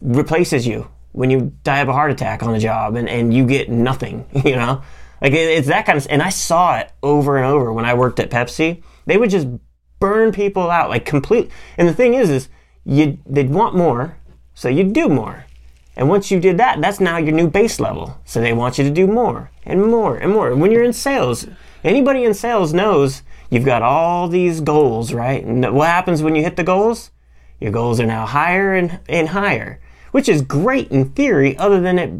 replaces 0.00 0.66
you 0.66 0.88
when 1.12 1.28
you 1.28 1.52
die 1.62 1.80
of 1.80 1.88
a 1.88 1.92
heart 1.92 2.10
attack 2.10 2.42
on 2.42 2.54
a 2.54 2.58
job 2.58 2.96
and, 2.96 3.10
and 3.10 3.34
you 3.34 3.46
get 3.46 3.68
nothing, 3.68 4.24
you 4.44 4.56
know? 4.56 4.82
Like 5.20 5.32
it, 5.32 5.36
it's 5.36 5.68
that 5.68 5.84
kind 5.84 5.98
of 5.98 6.06
and 6.08 6.22
I 6.22 6.30
saw 6.30 6.78
it 6.78 6.90
over 7.02 7.36
and 7.36 7.44
over 7.44 7.74
when 7.74 7.84
I 7.84 7.92
worked 7.92 8.20
at 8.20 8.30
Pepsi. 8.30 8.82
They 9.04 9.18
would 9.18 9.28
just 9.28 9.48
burn 9.98 10.32
people 10.32 10.70
out 10.70 10.88
like 10.88 11.04
complete 11.04 11.50
and 11.76 11.86
the 11.86 11.92
thing 11.92 12.14
is 12.14 12.30
is 12.30 12.48
you 12.84 13.18
they'd 13.26 13.50
want 13.50 13.74
more, 13.74 14.16
so 14.54 14.68
you'd 14.68 14.92
do 14.92 15.08
more. 15.08 15.44
And 15.96 16.08
once 16.08 16.30
you 16.30 16.40
did 16.40 16.56
that, 16.58 16.80
that's 16.80 17.00
now 17.00 17.18
your 17.18 17.32
new 17.32 17.48
base 17.48 17.80
level. 17.80 18.18
So 18.24 18.40
they 18.40 18.52
want 18.52 18.78
you 18.78 18.84
to 18.84 18.90
do 18.90 19.06
more 19.06 19.50
and 19.64 19.84
more 19.86 20.16
and 20.16 20.32
more. 20.32 20.54
When 20.54 20.70
you're 20.70 20.84
in 20.84 20.92
sales, 20.92 21.46
anybody 21.84 22.24
in 22.24 22.32
sales 22.32 22.72
knows 22.72 23.22
you've 23.50 23.64
got 23.64 23.82
all 23.82 24.28
these 24.28 24.60
goals, 24.60 25.12
right? 25.12 25.44
And 25.44 25.74
what 25.74 25.88
happens 25.88 26.22
when 26.22 26.34
you 26.34 26.42
hit 26.42 26.56
the 26.56 26.64
goals? 26.64 27.10
Your 27.60 27.72
goals 27.72 28.00
are 28.00 28.06
now 28.06 28.24
higher 28.24 28.74
and, 28.74 29.00
and 29.08 29.28
higher, 29.28 29.80
which 30.12 30.28
is 30.28 30.40
great 30.40 30.90
in 30.90 31.10
theory, 31.10 31.56
other 31.58 31.80
than 31.80 31.98
it 31.98 32.10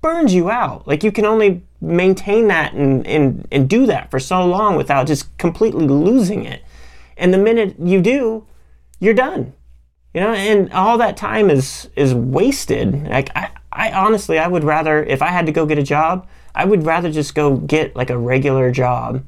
burns 0.00 0.32
you 0.32 0.50
out. 0.50 0.86
Like 0.86 1.02
you 1.02 1.10
can 1.10 1.24
only 1.24 1.64
maintain 1.80 2.48
that 2.48 2.74
and, 2.74 3.06
and, 3.06 3.48
and 3.50 3.68
do 3.68 3.86
that 3.86 4.10
for 4.10 4.20
so 4.20 4.44
long 4.44 4.76
without 4.76 5.06
just 5.06 5.36
completely 5.38 5.86
losing 5.86 6.44
it. 6.44 6.62
And 7.16 7.34
the 7.34 7.38
minute 7.38 7.76
you 7.80 8.00
do, 8.00 8.46
you're 9.00 9.14
done. 9.14 9.54
You 10.18 10.24
know, 10.24 10.32
and 10.32 10.72
all 10.72 10.98
that 10.98 11.16
time 11.16 11.48
is 11.48 11.90
is 11.94 12.12
wasted. 12.12 13.06
Like 13.06 13.30
I, 13.36 13.52
I 13.70 13.92
honestly 13.92 14.36
I 14.36 14.48
would 14.48 14.64
rather 14.64 15.04
if 15.04 15.22
I 15.22 15.28
had 15.28 15.46
to 15.46 15.52
go 15.52 15.64
get 15.64 15.78
a 15.78 15.82
job, 15.84 16.26
I 16.56 16.64
would 16.64 16.84
rather 16.84 17.08
just 17.08 17.36
go 17.36 17.58
get 17.58 17.94
like 17.94 18.10
a 18.10 18.18
regular 18.18 18.72
job 18.72 19.24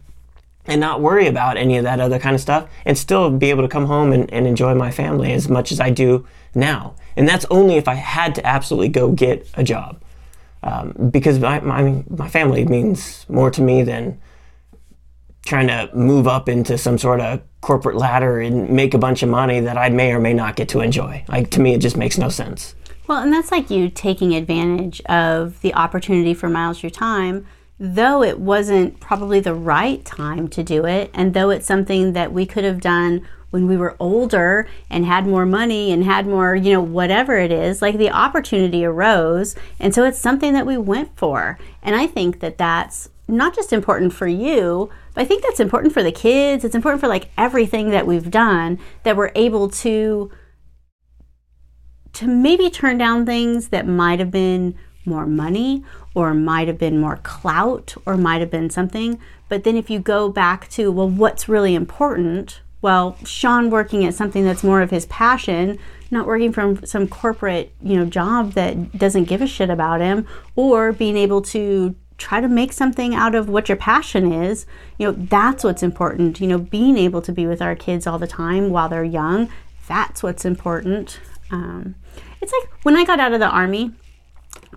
and 0.66 0.80
not 0.80 1.00
worry 1.00 1.28
about 1.28 1.56
any 1.56 1.76
of 1.76 1.85
that 1.85 2.00
other 2.00 2.18
kind 2.18 2.35
of 2.35 2.40
stuff 2.40 2.68
and 2.85 2.99
still 2.99 3.30
be 3.30 3.50
able 3.50 3.62
to 3.62 3.68
come 3.68 3.87
home 3.87 4.12
and, 4.12 4.28
and 4.32 4.49
enjoy 4.49 4.75
my 4.75 4.90
family 4.90 5.32
as 5.32 5.49
much 5.49 5.70
as 5.70 5.78
I 5.78 5.90
do 5.90 6.26
now. 6.56 6.97
And 7.16 7.28
that's 7.28 7.47
only 7.52 7.76
if 7.76 7.87
I 7.87 7.94
had 7.94 8.35
to 8.35 8.44
absolutely 8.44 8.88
go 8.88 9.12
get 9.12 9.49
a 9.54 9.62
job. 9.62 10.02
Um, 10.64 11.11
because 11.12 11.38
my, 11.38 11.61
my, 11.61 12.02
my 12.11 12.28
family 12.28 12.64
means 12.64 13.26
more 13.28 13.52
to 13.52 13.62
me 13.62 13.85
than 13.85 14.20
trying 15.44 15.68
to 15.68 15.90
move 15.94 16.28
up 16.28 16.49
into 16.49 16.76
some 16.78 16.99
sort 16.99 17.20
of 17.20 17.40
corporate 17.61 17.97
ladder 17.97 18.40
and 18.40 18.70
make 18.70 18.94
a 18.94 18.99
bunch 18.99 19.23
of 19.23 19.28
money 19.28 19.61
that 19.61 19.76
I 19.76 19.88
may 19.88 20.12
or 20.12 20.20
may 20.20 20.32
not 20.32 20.56
get 20.56 20.68
to 20.70 20.80
enjoy. 20.80 21.25
Like 21.28 21.50
to 21.50 21.61
me, 21.61 21.75
it 21.75 21.80
just 21.80 21.97
makes 21.97 22.18
no 22.18 22.28
sense. 22.28 22.75
Well, 23.06 23.23
and 23.23 23.32
that's 23.32 23.50
like 23.50 23.70
you 23.70 23.88
taking 23.88 24.35
advantage 24.35 25.00
of 25.02 25.61
the 25.62 25.75
opportunity 25.75 26.32
for 26.32 26.49
Miles 26.49 26.80
Through 26.80 26.90
Time, 26.90 27.47
though 27.78 28.23
it 28.23 28.38
wasn't 28.38 29.00
probably 29.00 29.40
the 29.40 29.54
right 29.54 30.04
time 30.04 30.47
to 30.49 30.62
do 30.62 30.87
it, 30.87 31.11
and 31.12 31.35
though 31.35 31.50
it's 31.50 31.66
something 31.66 32.12
that 32.12 32.32
we 32.32 32.47
could 32.47 32.62
have 32.62 32.80
done 32.80 33.26
when 33.50 33.66
we 33.66 33.76
were 33.76 33.97
older 33.99 34.68
and 34.88 35.04
had 35.04 35.26
more 35.26 35.44
money 35.44 35.90
and 35.90 36.04
had 36.04 36.26
more, 36.26 36.54
you 36.54 36.73
know, 36.73 36.80
whatever 36.80 37.37
it 37.37 37.50
is, 37.50 37.82
like 37.82 37.99
the 37.99 38.11
opportunity 38.11 38.85
arose. 38.85 39.56
And 39.80 39.92
so 39.94 40.04
it's 40.04 40.18
something 40.18 40.52
that 40.52 40.66
we 40.66 40.78
went 40.78 41.16
for. 41.16 41.59
And 41.82 41.97
I 41.97 42.06
think 42.06 42.40
that 42.40 42.59
that's 42.59 43.09
not 43.31 43.55
just 43.55 43.73
important 43.73 44.13
for 44.13 44.27
you, 44.27 44.91
but 45.15 45.23
I 45.23 45.25
think 45.25 45.43
that's 45.43 45.61
important 45.61 45.93
for 45.93 46.03
the 46.03 46.13
kids. 46.13 46.65
It's 46.65 46.75
important 46.75 47.01
for 47.01 47.09
like 47.09 47.31
everything 47.39 47.91
that 47.91 48.07
we've 48.07 48.31
done 48.31 48.79
that 49.03 49.17
we're 49.17 49.33
able 49.35 49.69
to 49.71 50.31
to 52.13 52.27
maybe 52.27 52.69
turn 52.69 52.99
down 52.99 53.25
things 53.25 53.69
that 53.69 53.87
might 53.87 54.19
have 54.19 54.33
been 54.33 54.75
more 55.05 55.27
money 55.27 55.85
or 56.15 56.35
might 56.35 56.69
have 56.69 56.79
been 56.79 56.99
more 56.99 57.17
clout 57.19 57.95
or 58.05 58.17
might 58.17 58.41
have 58.41 58.51
been 58.51 58.69
something. 58.69 59.19
But 59.49 59.65
then 59.65 59.77
if 59.77 59.89
you 59.91 60.01
go 60.01 60.29
back 60.29 60.69
to, 60.71 60.91
well, 60.91 61.09
what's 61.09 61.49
really 61.49 61.75
important? 61.75 62.61
Well, 62.83 63.17
Sean 63.25 63.71
working 63.71 64.05
at 64.05 64.15
something 64.15 64.45
that's 64.45 64.65
more 64.65 64.81
of 64.81 64.91
his 64.91 65.07
passion, 65.07 65.79
not 66.11 66.27
working 66.27 66.53
from 66.53 66.85
some 66.85 67.07
corporate, 67.07 67.73
you 67.83 67.97
know, 67.97 68.07
job 68.07 68.53
that 68.53 68.99
doesn't 68.99 69.25
give 69.25 69.43
a 69.43 69.47
shit 69.47 69.71
about 69.71 70.01
him, 70.01 70.27
or 70.57 70.93
being 70.93 71.17
able 71.17 71.43
to 71.43 71.95
try 72.21 72.41
to 72.41 72.49
make 72.49 72.73
something 72.73 73.15
out 73.15 73.35
of 73.35 73.49
what 73.49 73.69
your 73.69 73.77
passion 73.77 74.31
is. 74.31 74.67
You 74.99 75.09
know, 75.09 75.12
that's 75.12 75.65
what's 75.65 75.83
important. 75.83 76.41
You 76.41 76.47
know, 76.47 76.59
being 76.59 76.97
able 76.97 77.23
to 77.23 77.33
be 77.33 77.47
with 77.47 77.61
our 77.62 77.75
kids 77.75 78.07
all 78.07 78.19
the 78.19 78.27
time 78.27 78.71
while 78.71 78.89
they're 78.89 79.03
young, 79.03 79.50
that's 79.89 80.23
what's 80.23 80.45
important. 80.45 81.19
Um, 81.50 81.97
it's 82.41 82.53
like 82.53 82.71
when 82.85 82.97
I 82.97 83.05
got 83.05 83.19
out 83.19 83.33
of 83.33 83.41
the 83.41 83.49
army, 83.49 83.93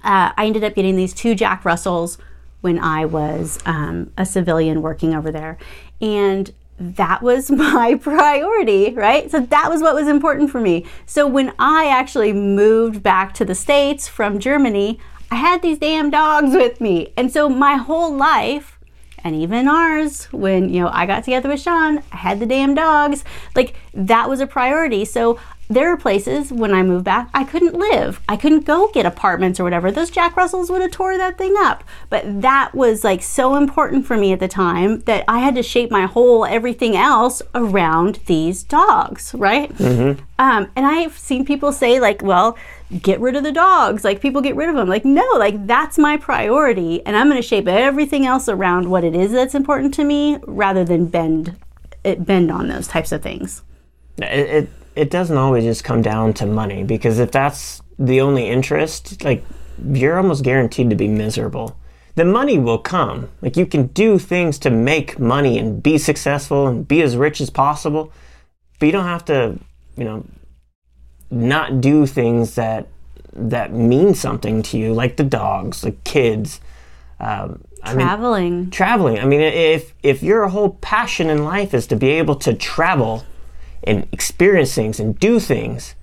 uh, 0.03 0.31
I 0.35 0.45
ended 0.45 0.63
up 0.63 0.73
getting 0.73 0.95
these 0.95 1.13
two 1.13 1.35
Jack 1.35 1.65
Russells 1.65 2.17
when 2.61 2.79
I 2.79 3.05
was 3.05 3.59
um, 3.65 4.11
a 4.17 4.25
civilian 4.25 4.81
working 4.81 5.13
over 5.13 5.31
there. 5.31 5.57
And 6.01 6.51
that 6.79 7.21
was 7.21 7.51
my 7.51 7.95
priority, 7.95 8.93
right? 8.93 9.29
So 9.29 9.41
that 9.41 9.69
was 9.69 9.81
what 9.81 9.95
was 9.95 10.07
important 10.07 10.49
for 10.49 10.61
me. 10.61 10.85
So 11.05 11.27
when 11.27 11.53
I 11.59 11.87
actually 11.87 12.33
moved 12.33 13.03
back 13.03 13.33
to 13.35 13.45
the 13.45 13.55
States 13.55 14.07
from 14.07 14.39
Germany, 14.39 14.99
I 15.33 15.37
had 15.37 15.63
these 15.63 15.79
damn 15.79 16.11
dogs 16.11 16.53
with 16.53 16.79
me. 16.79 17.11
And 17.17 17.31
so 17.31 17.49
my 17.49 17.73
whole 17.73 18.15
life, 18.15 18.77
and 19.23 19.35
even 19.35 19.67
ours, 19.67 20.25
when 20.25 20.71
you 20.71 20.81
know 20.81 20.91
I 20.93 21.07
got 21.07 21.23
together 21.23 21.49
with 21.49 21.59
Sean, 21.59 22.03
I 22.11 22.17
had 22.17 22.39
the 22.39 22.45
damn 22.45 22.75
dogs. 22.75 23.23
Like 23.55 23.73
that 23.95 24.29
was 24.29 24.41
a 24.41 24.45
priority. 24.45 25.05
So 25.05 25.39
there 25.69 25.89
are 25.89 25.97
places 25.97 26.51
when 26.51 26.73
I 26.73 26.83
moved 26.83 27.05
back 27.05 27.29
I 27.33 27.43
couldn't 27.43 27.73
live. 27.73 28.21
I 28.27 28.37
couldn't 28.37 28.65
go 28.65 28.91
get 28.91 29.05
apartments 29.05 29.59
or 29.59 29.63
whatever. 29.63 29.91
Those 29.91 30.09
Jack 30.09 30.35
Russells 30.35 30.69
would 30.69 30.81
have 30.81 30.91
tore 30.91 31.17
that 31.17 31.37
thing 31.37 31.55
up. 31.57 31.83
But 32.09 32.41
that 32.41 32.73
was 32.73 33.03
like 33.03 33.21
so 33.21 33.55
important 33.55 34.05
for 34.05 34.17
me 34.17 34.33
at 34.33 34.39
the 34.39 34.47
time 34.47 34.99
that 35.01 35.23
I 35.27 35.39
had 35.39 35.55
to 35.55 35.63
shape 35.63 35.91
my 35.91 36.05
whole 36.05 36.45
everything 36.45 36.95
else 36.95 37.41
around 37.55 38.19
these 38.25 38.63
dogs, 38.63 39.33
right? 39.33 39.73
Mm-hmm. 39.75 40.21
Um, 40.39 40.71
and 40.75 40.85
I've 40.85 41.17
seen 41.17 41.45
people 41.45 41.71
say 41.71 41.99
like, 41.99 42.21
well, 42.21 42.57
get 43.01 43.19
rid 43.19 43.35
of 43.35 43.43
the 43.43 43.51
dogs. 43.51 44.03
Like 44.03 44.21
people 44.21 44.41
get 44.41 44.55
rid 44.55 44.69
of 44.69 44.75
them. 44.75 44.89
Like 44.89 45.05
no, 45.05 45.25
like 45.37 45.65
that's 45.65 45.97
my 45.97 46.17
priority, 46.17 47.05
and 47.05 47.15
I'm 47.15 47.29
going 47.29 47.41
to 47.41 47.47
shape 47.47 47.67
everything 47.67 48.25
else 48.25 48.47
around 48.47 48.89
what 48.89 49.03
it 49.03 49.15
is 49.15 49.31
that's 49.31 49.55
important 49.55 49.93
to 49.95 50.03
me 50.03 50.37
rather 50.43 50.83
than 50.83 51.07
bend 51.07 51.57
it 52.03 52.25
bend 52.25 52.51
on 52.51 52.67
those 52.67 52.87
types 52.87 53.11
of 53.11 53.21
things. 53.21 53.63
It, 54.17 54.23
it 54.23 54.69
it 54.95 55.09
doesn't 55.09 55.37
always 55.37 55.63
just 55.63 55.83
come 55.83 56.01
down 56.01 56.33
to 56.33 56.45
money 56.45 56.83
because 56.83 57.19
if 57.19 57.31
that's 57.31 57.81
the 57.97 58.21
only 58.21 58.49
interest, 58.49 59.23
like 59.23 59.43
you're 59.91 60.17
almost 60.17 60.43
guaranteed 60.43 60.89
to 60.89 60.95
be 60.95 61.07
miserable. 61.07 61.77
The 62.15 62.25
money 62.25 62.59
will 62.59 62.77
come. 62.77 63.29
Like 63.41 63.57
you 63.57 63.65
can 63.65 63.87
do 63.87 64.19
things 64.19 64.59
to 64.59 64.69
make 64.69 65.19
money 65.19 65.57
and 65.57 65.81
be 65.81 65.97
successful 65.97 66.67
and 66.67 66.87
be 66.87 67.01
as 67.01 67.17
rich 67.17 67.41
as 67.41 67.49
possible, 67.49 68.11
but 68.79 68.85
you 68.85 68.91
don't 68.91 69.05
have 69.05 69.25
to, 69.25 69.57
you 69.97 70.03
know, 70.03 70.25
not 71.31 71.81
do 71.81 72.05
things 72.05 72.55
that 72.55 72.87
that 73.35 73.73
mean 73.73 74.13
something 74.13 74.61
to 74.61 74.77
you, 74.77 74.93
like 74.93 75.17
the 75.17 75.23
dogs, 75.23 75.81
the 75.81 75.91
kids. 75.91 76.61
Um, 77.19 77.63
I 77.81 77.93
traveling. 77.93 78.61
Mean, 78.61 78.69
traveling. 78.69 79.19
I 79.19 79.25
mean, 79.25 79.41
if 79.41 79.95
if 80.03 80.21
your 80.21 80.47
whole 80.49 80.77
passion 80.81 81.31
in 81.31 81.43
life 81.43 81.73
is 81.73 81.87
to 81.87 81.95
be 81.95 82.09
able 82.09 82.35
to 82.35 82.53
travel 82.53 83.23
and 83.85 84.07
experience 84.11 84.73
things 84.73 84.99
and 84.99 85.17
do 85.19 85.39
things, 85.39 85.95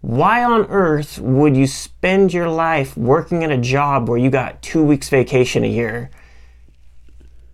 why 0.00 0.44
on 0.44 0.66
earth 0.66 1.18
would 1.18 1.56
you 1.56 1.66
spend 1.66 2.32
your 2.32 2.48
life 2.48 2.96
working 2.96 3.42
at 3.42 3.50
a 3.50 3.58
job 3.58 4.08
where 4.08 4.18
you 4.18 4.30
got 4.30 4.62
two 4.62 4.82
weeks 4.82 5.08
vacation 5.08 5.64
a 5.64 5.68
year 5.68 6.10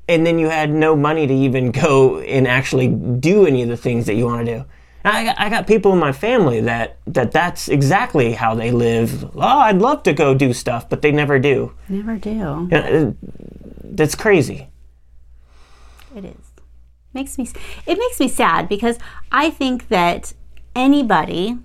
and 0.08 0.26
then 0.26 0.38
you 0.38 0.48
had 0.48 0.70
no 0.70 0.94
money 0.94 1.26
to 1.26 1.32
even 1.34 1.70
go 1.84 2.18
and 2.20 2.46
actually 2.46 2.88
do 2.88 3.46
any 3.46 3.62
of 3.62 3.68
the 3.68 3.76
things 3.76 4.06
that 4.06 4.14
you 4.14 4.26
want 4.26 4.46
to 4.46 4.58
do? 4.58 4.64
I 5.04 5.24
got, 5.24 5.40
I 5.40 5.48
got 5.48 5.66
people 5.66 5.92
in 5.92 5.98
my 5.98 6.12
family 6.12 6.60
that, 6.60 6.98
that 7.08 7.32
that's 7.32 7.68
exactly 7.68 8.34
how 8.34 8.54
they 8.54 8.70
live. 8.70 9.24
Oh, 9.34 9.40
I'd 9.40 9.78
love 9.78 10.04
to 10.04 10.12
go 10.12 10.32
do 10.32 10.52
stuff, 10.52 10.88
but 10.88 11.02
they 11.02 11.10
never 11.10 11.40
do. 11.40 11.74
Never 11.88 12.16
do. 12.16 12.30
You 12.30 12.68
uh, 12.70 12.80
know, 12.80 13.16
that's 13.82 14.14
crazy. 14.14 14.68
It 16.14 16.24
is 16.24 16.51
makes 17.14 17.38
me 17.38 17.48
it 17.86 17.98
makes 17.98 18.20
me 18.20 18.28
sad 18.28 18.68
because 18.68 18.98
I 19.30 19.50
think 19.50 19.88
that 19.88 20.32
anybody 20.74 21.58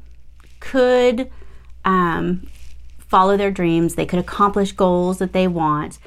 could 0.60 1.32
um, 1.86 2.48
follow 3.00 3.38
their 3.38 3.52
dreams. 3.52 3.96
They 3.96 4.06
could 4.06 4.20
accomplish 4.20 4.72
goals 4.74 5.20
that 5.20 5.34
they 5.34 5.48
want. 5.48 6.00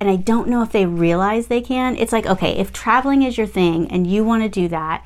And 0.00 0.08
I 0.08 0.16
don't 0.16 0.48
know 0.48 0.62
if 0.62 0.72
they 0.72 0.86
realize 0.86 1.46
they 1.46 1.60
can. 1.60 1.96
It's 1.96 2.12
like, 2.12 2.26
okay, 2.26 2.52
if 2.56 2.72
traveling 2.72 3.22
is 3.22 3.36
your 3.36 3.46
thing 3.46 3.90
and 3.90 4.06
you 4.06 4.24
want 4.24 4.42
to 4.42 4.48
do 4.48 4.68
that, 4.68 5.04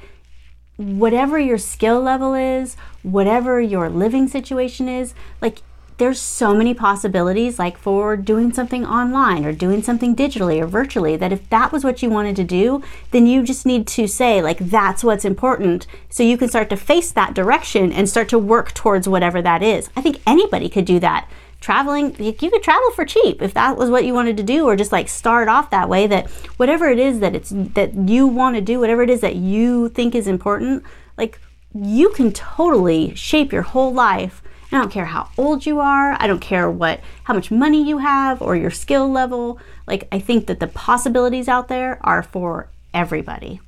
whatever 0.77 1.39
your 1.39 1.59
skill 1.59 2.01
level 2.01 2.35
is, 2.35 2.77
whatever 3.03 3.61
your 3.61 3.89
living 3.89 4.29
situation 4.29 4.89
is, 4.89 5.15
like 5.41 5.63
there's 5.97 6.21
so 6.21 6.55
many 6.55 6.75
possibilities 6.75 7.59
like 7.59 7.79
for 7.79 8.17
doing 8.17 8.53
something 8.53 8.85
online 8.85 9.45
or 9.45 9.53
doing 9.53 9.83
something 9.83 10.15
digitally 10.17 10.61
or 10.61 10.67
virtually 10.67 11.17
that 11.17 11.33
if 11.33 11.49
that 11.51 11.73
was 11.73 11.85
what 11.85 12.03
you 12.03 12.11
wanted 12.11 12.35
to 12.37 12.45
do 12.45 12.83
then 13.13 13.27
you 13.27 13.43
just 13.43 13.65
need 13.65 13.87
to 13.87 14.07
say 14.09 14.43
like 14.43 14.59
that's 14.59 15.05
what's 15.05 15.25
important. 15.25 15.87
So 16.09 16.23
you 16.23 16.37
can 16.37 16.49
start 16.49 16.71
to 16.71 16.77
face 16.77 17.13
that 17.13 17.35
direction 17.35 17.93
and 17.93 18.09
start 18.09 18.29
to 18.31 18.39
work 18.39 18.75
towards 18.75 19.09
whatever 19.09 19.41
that 19.43 19.63
is. 19.63 19.89
I 19.97 20.01
think 20.01 20.21
anybody 20.27 20.69
could 20.69 20.85
do 20.85 20.99
that. 21.01 21.29
Traveling 21.61 22.15
you 22.23 22.33
could 22.35 22.63
travel 22.63 22.91
for 22.91 23.05
cheap 23.07 23.41
if 23.41 23.55
that 23.55 23.77
was 23.77 23.89
what 23.89 24.05
you 24.05 24.13
wanted 24.13 24.37
to 24.37 24.43
do 24.43 24.67
or 24.67 24.77
just 24.77 24.93
like 24.93 25.09
start 25.09 25.49
off 25.49 25.71
that 25.71 25.89
way 25.89 26.07
that 26.07 26.29
whatever 26.59 26.89
it 26.89 26.99
is 26.99 27.21
that 27.21 27.35
it's 27.35 27.51
that 27.51 27.95
you 27.95 28.27
want 28.27 28.57
to 28.57 28.61
do 28.61 28.81
whatever 28.81 29.03
it 29.03 29.09
is 29.09 29.23
that 29.23 29.37
you 29.37 29.89
think 29.89 30.15
is 30.15 30.27
important 30.27 30.83
like 31.17 31.41
you 31.75 32.11
can 32.11 32.33
totally 32.33 33.15
shape 33.15 33.51
your 33.51 33.63
whole 33.63 33.95
life 33.95 34.43
I 34.75 34.79
don't 34.79 34.91
care 34.91 35.05
how 35.05 35.29
old 35.39 35.67
you 35.67 35.81
are. 35.81 36.17
I 36.19 36.27
don't 36.27 36.41
care 36.41 36.71
what 36.71 37.01
how 37.25 37.35
much 37.35 37.51
money 37.51 37.87
you 37.87 37.99
have 37.99 38.43
or 38.43 38.57
your 38.57 38.71
skill 38.71 39.11
level. 39.11 39.59
Like 39.87 40.09
I 40.11 40.19
think 40.19 40.47
that 40.47 40.61
the 40.61 40.67
possibilities 40.67 41.49
out 41.49 41.69
there 41.69 41.99
are 42.03 42.23
for 42.23 42.71
everybody. 42.93 43.61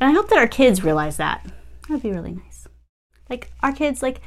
And 0.00 0.10
I 0.10 0.12
hope 0.12 0.28
that 0.30 0.38
our 0.38 0.48
kids 0.48 0.82
realize 0.82 1.16
that. 1.18 1.46
That'd 1.88 2.02
be 2.02 2.10
really 2.10 2.32
nice. 2.32 2.66
Like 3.30 3.50
our 3.62 3.72
kids 3.72 4.02
like 4.02 4.20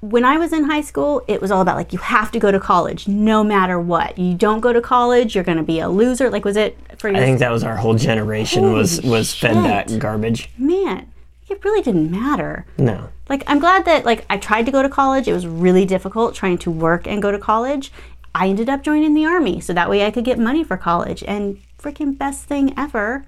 when 0.00 0.24
I 0.24 0.36
was 0.36 0.52
in 0.52 0.64
high 0.64 0.82
school, 0.82 1.24
it 1.26 1.40
was 1.40 1.50
all 1.50 1.62
about 1.62 1.76
like 1.76 1.92
you 1.92 1.98
have 1.98 2.30
to 2.32 2.38
go 2.38 2.50
to 2.50 2.60
college 2.60 3.08
no 3.08 3.42
matter 3.42 3.80
what. 3.80 4.18
You 4.18 4.34
don't 4.34 4.60
go 4.60 4.72
to 4.72 4.80
college, 4.80 5.34
you're 5.34 5.44
going 5.44 5.56
to 5.56 5.64
be 5.64 5.80
a 5.80 5.88
loser. 5.88 6.30
Like 6.30 6.44
was 6.44 6.56
it 6.56 6.76
for 6.98 7.08
you? 7.08 7.16
I 7.16 7.20
think 7.20 7.38
that 7.38 7.50
was 7.50 7.64
our 7.64 7.76
whole 7.76 7.94
generation 7.94 8.72
was 8.72 8.98
Holy 8.98 9.10
was 9.10 9.34
fed 9.34 9.56
that 9.56 9.98
garbage. 9.98 10.50
Man, 10.58 11.10
it 11.48 11.64
really 11.64 11.82
didn't 11.82 12.10
matter. 12.10 12.66
No. 12.78 13.08
Like 13.28 13.44
I'm 13.46 13.58
glad 13.58 13.84
that 13.84 14.04
like 14.04 14.24
I 14.30 14.36
tried 14.36 14.66
to 14.66 14.72
go 14.72 14.82
to 14.82 14.88
college. 14.88 15.28
It 15.28 15.32
was 15.32 15.46
really 15.46 15.84
difficult 15.84 16.34
trying 16.34 16.58
to 16.58 16.70
work 16.70 17.06
and 17.06 17.22
go 17.22 17.30
to 17.32 17.38
college. 17.38 17.92
I 18.34 18.48
ended 18.48 18.68
up 18.68 18.82
joining 18.82 19.14
the 19.14 19.24
army 19.24 19.60
so 19.60 19.72
that 19.72 19.88
way 19.88 20.04
I 20.04 20.10
could 20.10 20.24
get 20.24 20.38
money 20.38 20.62
for 20.62 20.76
college 20.76 21.22
and 21.26 21.58
freaking 21.78 22.16
best 22.18 22.44
thing 22.44 22.74
ever. 22.76 23.24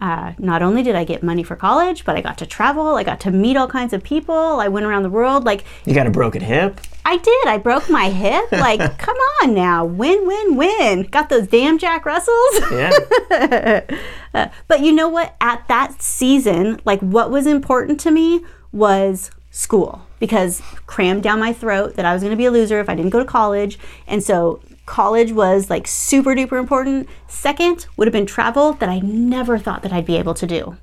Uh, 0.00 0.32
not 0.38 0.62
only 0.62 0.82
did 0.82 0.94
I 0.94 1.04
get 1.04 1.22
money 1.22 1.42
for 1.42 1.56
college, 1.56 2.04
but 2.04 2.16
I 2.16 2.20
got 2.20 2.38
to 2.38 2.46
travel. 2.46 2.94
I 2.96 3.02
got 3.02 3.20
to 3.20 3.30
meet 3.30 3.56
all 3.56 3.66
kinds 3.66 3.92
of 3.92 4.02
people. 4.02 4.34
I 4.34 4.68
went 4.68 4.86
around 4.86 5.02
the 5.02 5.10
world. 5.10 5.44
Like 5.44 5.64
You 5.84 5.94
got 5.94 6.06
a 6.06 6.10
broken 6.10 6.40
hip? 6.40 6.80
I 7.08 7.16
did. 7.16 7.46
I 7.46 7.56
broke 7.56 7.88
my 7.88 8.10
hip. 8.10 8.44
Like, 8.58 8.98
come 8.98 9.16
on 9.42 9.54
now. 9.54 9.84
Win, 9.84 10.26
win, 10.26 10.56
win. 10.56 11.02
Got 11.04 11.30
those 11.30 11.46
damn 11.46 11.78
Jack 11.78 12.04
Russells. 12.04 12.70
Yeah. 12.70 13.80
Uh, 14.34 14.48
but 14.68 14.80
you 14.80 14.92
know 14.92 15.08
what? 15.08 15.34
At 15.40 15.66
that 15.68 16.02
season, 16.02 16.78
like, 16.84 17.00
what 17.00 17.30
was 17.30 17.46
important 17.46 17.98
to 18.00 18.10
me 18.10 18.44
was 18.72 19.30
school 19.50 20.02
because 20.20 20.60
crammed 20.86 21.22
down 21.22 21.40
my 21.40 21.50
throat 21.50 21.96
that 21.96 22.04
I 22.04 22.12
was 22.12 22.22
going 22.22 22.32
to 22.32 22.36
be 22.36 22.44
a 22.44 22.50
loser 22.50 22.78
if 22.78 22.90
I 22.90 22.94
didn't 22.94 23.10
go 23.10 23.20
to 23.20 23.24
college. 23.24 23.78
And 24.06 24.22
so 24.22 24.60
college 24.84 25.32
was 25.32 25.70
like 25.70 25.86
super 25.86 26.34
duper 26.34 26.58
important. 26.58 27.08
Second 27.26 27.86
would 27.96 28.06
have 28.06 28.12
been 28.12 28.26
travel 28.26 28.74
that 28.74 28.90
I 28.90 28.98
never 28.98 29.58
thought 29.58 29.82
that 29.82 29.94
I'd 29.94 30.06
be 30.06 30.18
able 30.18 30.34
to 30.34 30.46
do. 30.46 30.76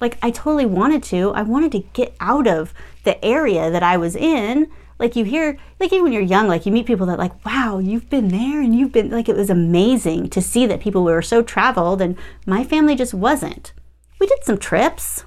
Like 0.00 0.16
I 0.22 0.30
totally 0.30 0.66
wanted 0.66 1.02
to. 1.04 1.32
I 1.32 1.42
wanted 1.42 1.72
to 1.72 1.84
get 1.92 2.14
out 2.20 2.46
of 2.46 2.72
the 3.02 3.22
area 3.24 3.72
that 3.72 3.82
I 3.82 3.96
was 3.96 4.14
in. 4.14 4.70
Like 4.98 5.16
you 5.16 5.24
hear, 5.24 5.58
like 5.78 5.92
even 5.92 6.04
when 6.04 6.12
you're 6.12 6.22
young, 6.22 6.48
like 6.48 6.64
you 6.64 6.72
meet 6.72 6.86
people 6.86 7.06
that 7.06 7.18
like, 7.18 7.44
wow, 7.44 7.78
you've 7.78 8.08
been 8.08 8.28
there 8.28 8.60
and 8.60 8.74
you've 8.74 8.92
been 8.92 9.10
like 9.10 9.28
it 9.28 9.36
was 9.36 9.50
amazing 9.50 10.30
to 10.30 10.40
see 10.40 10.66
that 10.66 10.80
people 10.80 11.04
were 11.04 11.22
so 11.22 11.42
traveled 11.42 12.00
and 12.00 12.16
my 12.46 12.64
family 12.64 12.94
just 12.94 13.12
wasn't. 13.12 13.72
We 14.18 14.26
did 14.26 14.44
some 14.44 14.58
trips. 14.58 15.24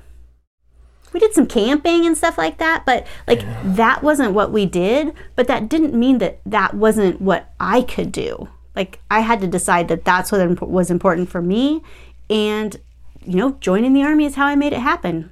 We 1.14 1.20
did 1.20 1.34
some 1.34 1.48
camping 1.48 2.06
and 2.06 2.18
stuff 2.18 2.38
like 2.38 2.58
that, 2.60 2.86
but 2.86 3.06
like 3.28 3.42
that 3.64 4.04
wasn't 4.04 4.34
what 4.34 4.52
we 4.52 4.66
did, 4.66 5.14
but 5.36 5.48
that 5.48 5.70
didn't 5.70 5.94
mean 5.94 6.20
that 6.20 6.40
that 6.46 6.74
wasn't 6.74 7.22
what 7.22 7.52
I 7.60 7.82
could 7.82 8.12
do. 8.12 8.50
Like 8.76 9.00
I 9.10 9.22
had 9.22 9.42
to 9.42 9.48
decide 9.48 9.88
that 9.88 10.06
that's 10.06 10.32
what 10.32 10.62
was 10.62 10.92
important 10.92 11.30
for 11.30 11.42
me 11.42 11.82
and 12.30 12.80
you 13.26 13.36
know, 13.36 13.52
joining 13.60 13.94
the 13.94 14.04
army 14.04 14.26
is 14.26 14.36
how 14.36 14.46
I 14.46 14.56
made 14.56 14.74
it 14.74 14.80
happen. 14.80 15.32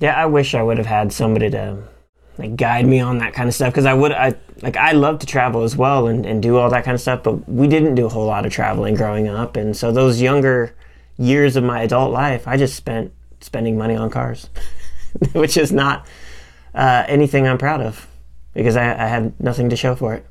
Yeah, 0.00 0.14
I 0.14 0.26
wish 0.26 0.54
I 0.54 0.62
would 0.62 0.78
have 0.78 0.86
had 0.86 1.12
somebody 1.12 1.50
to 1.50 1.84
like 2.38 2.56
guide 2.56 2.86
me 2.86 3.00
on 3.00 3.18
that 3.18 3.32
kind 3.34 3.48
of 3.48 3.54
stuff 3.54 3.72
because 3.72 3.86
I 3.86 3.94
would 3.94 4.12
I 4.12 4.34
like 4.62 4.76
I 4.76 4.92
love 4.92 5.18
to 5.20 5.26
travel 5.26 5.62
as 5.62 5.76
well 5.76 6.06
and, 6.06 6.26
and 6.26 6.42
do 6.42 6.56
all 6.56 6.70
that 6.70 6.84
kind 6.84 6.94
of 6.94 7.00
stuff, 7.00 7.22
but 7.22 7.48
we 7.48 7.68
didn't 7.68 7.94
do 7.94 8.06
a 8.06 8.08
whole 8.08 8.26
lot 8.26 8.46
of 8.46 8.52
traveling 8.52 8.94
growing 8.94 9.28
up, 9.28 9.56
and 9.56 9.76
so 9.76 9.92
those 9.92 10.20
younger 10.20 10.74
years 11.16 11.56
of 11.56 11.64
my 11.64 11.82
adult 11.82 12.12
life, 12.12 12.48
I 12.48 12.56
just 12.56 12.74
spent 12.74 13.12
spending 13.40 13.78
money 13.78 13.94
on 13.94 14.10
cars, 14.10 14.48
which 15.32 15.56
is 15.56 15.70
not 15.70 16.06
uh, 16.74 17.04
anything 17.06 17.46
I'm 17.46 17.58
proud 17.58 17.80
of 17.80 18.06
because 18.52 18.76
I, 18.76 18.92
I 18.92 19.06
had 19.06 19.38
nothing 19.40 19.68
to 19.70 19.76
show 19.76 19.94
for 19.94 20.14
it. 20.14 20.26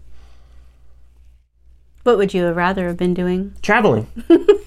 What 2.03 2.17
would 2.17 2.33
you 2.33 2.43
have 2.43 2.57
rather 2.57 2.87
have 2.87 2.97
been 2.97 3.13
doing? 3.13 3.55
Traveling. 3.61 4.07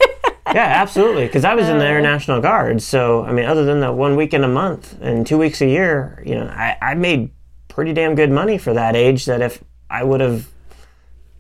yeah, 0.57 0.81
absolutely. 0.81 1.27
Because 1.27 1.45
I 1.45 1.55
was 1.55 1.69
in 1.69 1.77
the 1.77 1.85
Air 1.85 2.01
National 2.01 2.41
Guard, 2.41 2.81
so 2.81 3.23
I 3.25 3.33
mean, 3.33 3.45
other 3.45 3.67
than 3.67 3.81
the 3.81 3.93
one 3.93 4.17
week 4.17 4.33
in 4.33 4.43
a 4.43 4.49
month 4.49 4.97
and 5.03 5.27
two 5.27 5.37
weeks 5.37 5.61
a 5.61 5.67
year, 5.67 6.23
you 6.25 6.35
know, 6.35 6.47
I, 6.47 6.79
I 6.81 6.95
made 6.95 7.31
pretty 7.69 7.93
damn 7.93 8.15
good 8.15 8.31
money 8.31 8.57
for 8.57 8.73
that 8.73 8.97
age. 8.97 9.27
That 9.27 9.43
if 9.43 9.63
I 9.91 10.03
would 10.03 10.23
have, 10.23 10.49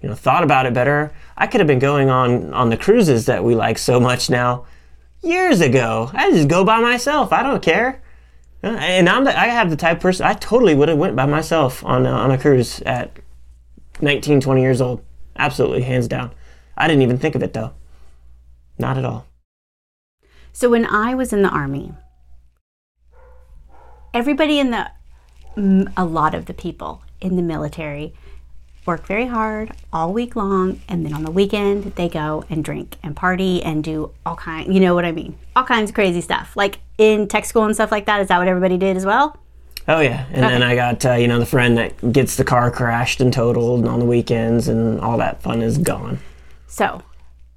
you 0.02 0.10
know, 0.10 0.14
thought 0.14 0.44
about 0.44 0.66
it 0.66 0.74
better, 0.74 1.14
I 1.34 1.46
could 1.46 1.60
have 1.60 1.66
been 1.66 1.78
going 1.78 2.10
on 2.10 2.52
on 2.52 2.68
the 2.68 2.76
cruises 2.76 3.24
that 3.24 3.42
we 3.42 3.54
like 3.54 3.78
so 3.78 3.98
much 3.98 4.28
now 4.28 4.66
years 5.22 5.62
ago. 5.62 6.10
I 6.12 6.30
just 6.30 6.48
go 6.48 6.62
by 6.62 6.80
myself. 6.82 7.32
I 7.32 7.42
don't 7.42 7.62
care. 7.62 8.02
Uh, 8.62 8.68
And 8.68 9.08
I'm 9.08 9.24
the, 9.24 9.38
I 9.38 9.46
have 9.46 9.70
the 9.70 9.76
type 9.76 9.96
of 9.96 10.02
person 10.02 10.26
I 10.26 10.34
totally 10.34 10.74
would 10.74 10.90
have 10.90 10.98
went 10.98 11.16
by 11.16 11.24
myself 11.24 11.82
on 11.86 12.04
a, 12.04 12.10
on 12.10 12.30
a 12.32 12.36
cruise 12.36 12.82
at 12.82 13.16
19, 14.02 14.42
20 14.42 14.60
years 14.60 14.82
old. 14.82 15.02
Absolutely, 15.36 15.80
hands 15.84 16.06
down. 16.06 16.32
I 16.76 16.86
didn't 16.86 17.02
even 17.02 17.16
think 17.16 17.34
of 17.34 17.42
it 17.42 17.54
though. 17.54 17.72
Not 18.78 18.98
at 18.98 19.04
all. 19.04 19.26
So 20.52 20.70
when 20.70 20.86
I 20.86 21.14
was 21.14 21.32
in 21.32 21.42
the 21.42 21.48
army, 21.48 21.92
everybody 24.14 24.58
in 24.58 24.70
the 24.70 24.90
a 25.96 26.04
lot 26.04 26.34
of 26.34 26.46
the 26.46 26.54
people 26.54 27.02
in 27.20 27.36
the 27.36 27.42
military 27.42 28.12
work 28.84 29.06
very 29.06 29.26
hard 29.26 29.72
all 29.92 30.12
week 30.12 30.36
long 30.36 30.80
and 30.88 31.04
then 31.04 31.12
on 31.14 31.24
the 31.24 31.30
weekend 31.30 31.84
they 31.96 32.08
go 32.08 32.44
and 32.50 32.62
drink 32.62 32.96
and 33.02 33.16
party 33.16 33.62
and 33.62 33.82
do 33.82 34.12
all 34.26 34.36
kind 34.36 34.72
you 34.72 34.80
know 34.80 34.94
what 34.94 35.04
I 35.04 35.12
mean? 35.12 35.36
All 35.54 35.64
kinds 35.64 35.90
of 35.90 35.94
crazy 35.94 36.20
stuff. 36.20 36.56
Like 36.56 36.78
in 36.98 37.26
tech 37.26 37.44
school 37.44 37.64
and 37.64 37.74
stuff 37.74 37.90
like 37.90 38.06
that 38.06 38.20
is 38.20 38.28
that 38.28 38.38
what 38.38 38.48
everybody 38.48 38.76
did 38.76 38.96
as 38.96 39.04
well? 39.06 39.38
Oh 39.88 40.00
yeah, 40.00 40.26
and 40.32 40.42
then 40.42 40.62
I 40.64 40.74
got 40.74 41.04
uh, 41.06 41.12
you 41.12 41.28
know 41.28 41.38
the 41.38 41.46
friend 41.46 41.78
that 41.78 42.12
gets 42.12 42.36
the 42.36 42.44
car 42.44 42.72
crashed 42.72 43.20
and 43.20 43.32
totaled 43.32 43.80
and 43.80 43.88
on 43.88 44.00
the 44.00 44.04
weekends, 44.04 44.66
and 44.66 45.00
all 45.00 45.16
that 45.18 45.42
fun 45.42 45.62
is 45.62 45.78
gone. 45.78 46.18
So 46.66 47.02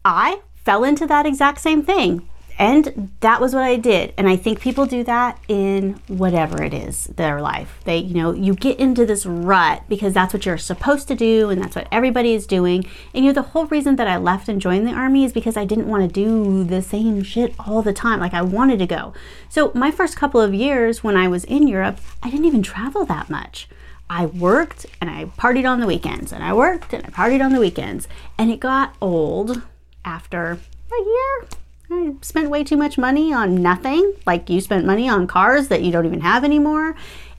I 0.05 0.39
fell 0.69 0.84
into 0.84 1.08
that 1.08 1.25
exact 1.25 1.60
same 1.60 1.82
thing. 1.82 2.29
And 2.60 3.12
that 3.21 3.41
was 3.41 3.55
what 3.55 3.63
I 3.63 3.75
did. 3.75 4.13
And 4.19 4.29
I 4.29 4.36
think 4.36 4.62
people 4.62 4.86
do 4.86 5.03
that 5.05 5.39
in 5.47 5.99
whatever 6.08 6.62
it 6.62 6.75
is 6.75 7.05
their 7.05 7.41
life. 7.41 7.79
They, 7.86 7.97
you 7.97 8.13
know, 8.13 8.34
you 8.34 8.53
get 8.53 8.77
into 8.77 9.03
this 9.03 9.25
rut 9.25 9.82
because 9.89 10.13
that's 10.13 10.32
what 10.32 10.45
you're 10.45 10.60
supposed 10.60 11.08
to 11.08 11.15
do 11.15 11.49
and 11.49 11.60
that's 11.60 11.75
what 11.75 11.88
everybody 11.91 12.36
is 12.36 12.45
doing. 12.45 12.86
And 13.15 13.25
you 13.25 13.32
know, 13.32 13.41
the 13.41 13.49
whole 13.49 13.65
reason 13.65 13.95
that 13.95 14.08
I 14.08 14.17
left 14.17 14.47
and 14.47 14.62
joined 14.62 14.86
the 14.86 14.91
army 14.91 15.25
is 15.25 15.34
because 15.34 15.58
I 15.58 15.65
didn't 15.65 15.88
want 15.88 16.03
to 16.03 16.13
do 16.13 16.63
the 16.63 16.84
same 16.84 17.23
shit 17.23 17.55
all 17.58 17.82
the 17.82 17.91
time. 17.91 18.19
Like 18.19 18.36
I 18.36 18.43
wanted 18.43 18.77
to 18.77 18.86
go. 18.86 19.12
So 19.49 19.71
my 19.73 19.89
first 19.89 20.17
couple 20.17 20.39
of 20.39 20.53
years 20.53 21.03
when 21.03 21.17
I 21.17 21.27
was 21.27 21.45
in 21.45 21.67
Europe, 21.67 21.99
I 22.21 22.29
didn't 22.29 22.45
even 22.45 22.62
travel 22.62 23.05
that 23.05 23.27
much. 23.27 23.67
I 24.08 24.27
worked 24.27 24.86
and 25.01 25.10
I 25.10 25.25
partied 25.25 25.67
on 25.67 25.79
the 25.79 25.88
weekends, 25.88 26.32
and 26.32 26.43
I 26.43 26.51
worked 26.53 26.93
and 26.93 27.05
I 27.05 27.10
partied 27.10 27.43
on 27.43 27.53
the 27.53 27.60
weekends. 27.60 28.08
And 28.38 28.51
it 28.51 28.60
got 28.60 28.95
old 29.01 29.63
after 30.05 30.59
a 30.91 31.03
year. 31.03 31.47
I 31.91 32.13
spent 32.21 32.49
way 32.49 32.63
too 32.63 32.77
much 32.77 32.97
money 32.97 33.33
on 33.33 33.62
nothing. 33.62 34.13
Like 34.25 34.49
you 34.49 34.62
spent 34.62 34.85
money 34.85 35.09
on 35.09 35.27
cars 35.27 35.69
that 35.69 35.81
you 35.81 35.91
don't 35.91 36.05
even 36.05 36.21
have 36.21 36.43
anymore. 36.43 36.95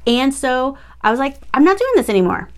And 0.07 0.35
so 0.35 0.77
I 1.03 1.11
was 1.11 1.21
like, 1.21 1.37
I'm 1.55 1.65
not 1.65 1.79
doing 1.79 1.93
this 1.95 2.09
anymore. 2.09 2.49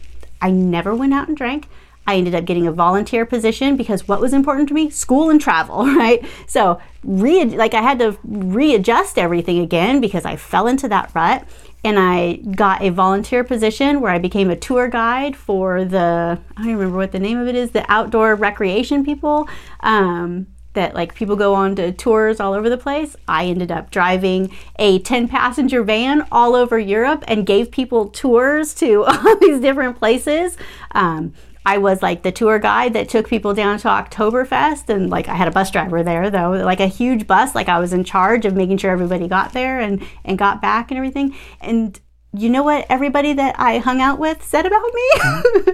I 0.40 0.50
never 0.50 0.94
went 0.94 1.14
out 1.14 1.28
and 1.28 1.36
drank. 1.36 1.68
I 2.06 2.16
ended 2.16 2.34
up 2.34 2.44
getting 2.44 2.66
a 2.66 2.72
volunteer 2.72 3.24
position 3.24 3.76
because 3.76 4.08
what 4.08 4.20
was 4.20 4.32
important 4.32 4.68
to 4.68 4.74
me? 4.74 4.90
School 4.90 5.30
and 5.30 5.40
travel, 5.40 5.86
right? 5.96 6.24
So, 6.46 6.80
re- 7.04 7.44
like 7.44 7.74
I 7.74 7.82
had 7.82 8.00
to 8.00 8.18
readjust 8.24 9.18
everything 9.18 9.60
again 9.60 10.00
because 10.00 10.24
I 10.24 10.36
fell 10.36 10.66
into 10.66 10.88
that 10.88 11.12
rut 11.14 11.46
and 11.84 11.98
I 11.98 12.34
got 12.36 12.82
a 12.82 12.90
volunteer 12.90 13.44
position 13.44 14.00
where 14.00 14.12
I 14.12 14.18
became 14.18 14.50
a 14.50 14.56
tour 14.56 14.88
guide 14.88 15.36
for 15.36 15.84
the 15.84 16.38
I 16.56 16.62
don't 16.62 16.72
remember 16.72 16.96
what 16.96 17.12
the 17.12 17.18
name 17.18 17.38
of 17.38 17.48
it 17.48 17.54
is, 17.54 17.72
the 17.72 17.84
outdoor 17.90 18.34
recreation 18.34 19.04
people. 19.04 19.48
Um, 19.80 20.46
that 20.74 20.94
like 20.94 21.14
people 21.14 21.36
go 21.36 21.54
on 21.54 21.76
to 21.76 21.92
tours 21.92 22.40
all 22.40 22.54
over 22.54 22.70
the 22.70 22.78
place. 22.78 23.14
I 23.28 23.46
ended 23.46 23.70
up 23.70 23.90
driving 23.90 24.50
a 24.78 25.00
10 25.00 25.28
passenger 25.28 25.82
van 25.82 26.26
all 26.32 26.54
over 26.54 26.78
Europe 26.78 27.24
and 27.28 27.46
gave 27.46 27.70
people 27.70 28.08
tours 28.08 28.74
to 28.76 29.04
all 29.04 29.36
these 29.36 29.60
different 29.60 29.98
places. 29.98 30.56
Um, 30.92 31.34
I 31.64 31.78
was 31.78 32.02
like 32.02 32.22
the 32.22 32.32
tour 32.32 32.58
guide 32.58 32.92
that 32.94 33.08
took 33.08 33.28
people 33.28 33.54
down 33.54 33.78
to 33.78 33.88
Oktoberfest 33.88 34.88
and 34.88 35.10
like 35.10 35.28
I 35.28 35.34
had 35.34 35.48
a 35.48 35.52
bus 35.52 35.70
driver 35.70 36.02
there 36.02 36.28
though, 36.30 36.50
like 36.50 36.80
a 36.80 36.86
huge 36.86 37.26
bus, 37.26 37.54
like 37.54 37.68
I 37.68 37.78
was 37.78 37.92
in 37.92 38.04
charge 38.04 38.44
of 38.44 38.54
making 38.54 38.78
sure 38.78 38.90
everybody 38.90 39.28
got 39.28 39.52
there 39.52 39.78
and, 39.78 40.02
and 40.24 40.38
got 40.38 40.60
back 40.60 40.90
and 40.90 40.98
everything. 40.98 41.36
And 41.60 41.98
you 42.32 42.48
know 42.48 42.62
what 42.62 42.86
everybody 42.88 43.32
that 43.34 43.54
I 43.58 43.78
hung 43.78 44.00
out 44.00 44.18
with 44.18 44.42
said 44.42 44.66
about 44.66 44.90
me? 44.92 45.10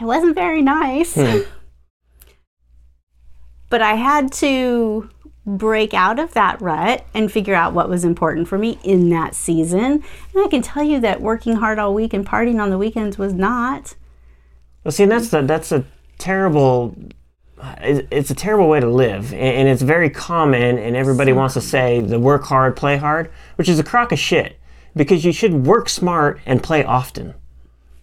it 0.00 0.04
wasn't 0.04 0.34
very 0.34 0.62
nice. 0.62 1.14
Hmm. 1.14 1.40
But 3.70 3.82
I 3.82 3.96
had 3.96 4.32
to 4.32 5.10
break 5.44 5.94
out 5.94 6.18
of 6.18 6.34
that 6.34 6.60
rut 6.60 7.04
and 7.14 7.32
figure 7.32 7.54
out 7.54 7.72
what 7.72 7.88
was 7.88 8.04
important 8.04 8.48
for 8.48 8.58
me 8.58 8.78
in 8.84 9.10
that 9.10 9.34
season. 9.34 10.02
And 10.34 10.44
I 10.44 10.48
can 10.48 10.62
tell 10.62 10.82
you 10.82 11.00
that 11.00 11.20
working 11.20 11.56
hard 11.56 11.78
all 11.78 11.94
week 11.94 12.12
and 12.12 12.26
partying 12.26 12.60
on 12.60 12.70
the 12.70 12.78
weekends 12.78 13.18
was 13.18 13.34
not. 13.34 13.94
Well, 14.88 14.94
see, 14.94 15.02
and 15.02 15.12
that's 15.12 15.28
the, 15.28 15.42
that's 15.42 15.70
a 15.70 15.84
terrible. 16.16 16.96
It's 17.82 18.30
a 18.30 18.34
terrible 18.34 18.70
way 18.70 18.80
to 18.80 18.88
live, 18.88 19.34
and 19.34 19.42
and 19.42 19.68
it's 19.68 19.82
very 19.82 20.08
common. 20.08 20.78
And 20.78 20.96
everybody 20.96 21.34
wants 21.34 21.52
to 21.54 21.60
say 21.60 22.00
the 22.00 22.18
work 22.18 22.44
hard, 22.44 22.74
play 22.74 22.96
hard, 22.96 23.30
which 23.56 23.68
is 23.68 23.78
a 23.78 23.84
crock 23.84 24.12
of 24.12 24.18
shit. 24.18 24.58
Because 24.96 25.26
you 25.26 25.32
should 25.32 25.66
work 25.66 25.90
smart 25.90 26.40
and 26.46 26.62
play 26.62 26.84
often. 26.84 27.34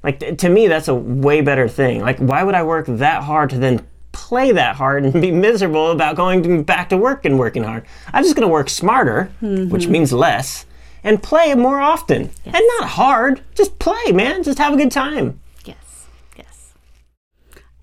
Like 0.03 0.37
to 0.37 0.47
me, 0.47 0.67
that's 0.67 0.87
a 0.87 0.93
way 0.93 1.41
better 1.41 1.67
thing. 1.67 2.01
Like, 2.01 2.19
why 2.19 2.43
would 2.43 2.53
I 2.53 2.61
work 2.61 2.85
that 2.85 3.23
hard 3.23 3.49
to 3.49 3.57
then 3.57 3.83
play 4.11 4.51
that 4.51 4.75
hard 4.75 5.05
and 5.05 5.19
be 5.19 5.31
miserable 5.47 5.89
about 5.89 6.15
going 6.15 6.61
back 6.61 6.89
to 6.89 6.97
work 6.97 7.25
and 7.25 7.39
working 7.39 7.63
hard? 7.63 7.87
I'm 8.13 8.23
just 8.23 8.35
going 8.35 8.47
to 8.47 8.53
work 8.53 8.69
smarter, 8.69 9.31
which 9.41 9.49
mm-hmm. 9.49 9.91
means 9.91 10.13
less, 10.13 10.67
and 11.03 11.23
play 11.23 11.55
more 11.55 11.79
often. 11.79 12.29
And 12.45 12.63
not 12.79 12.89
hard. 12.89 13.41
Just 13.55 13.79
play, 13.79 14.11
man. 14.11 14.43
Just 14.43 14.59
have 14.59 14.75
a 14.75 14.77
good 14.77 14.91
time. 14.91 15.39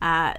Uh, 0.02 0.34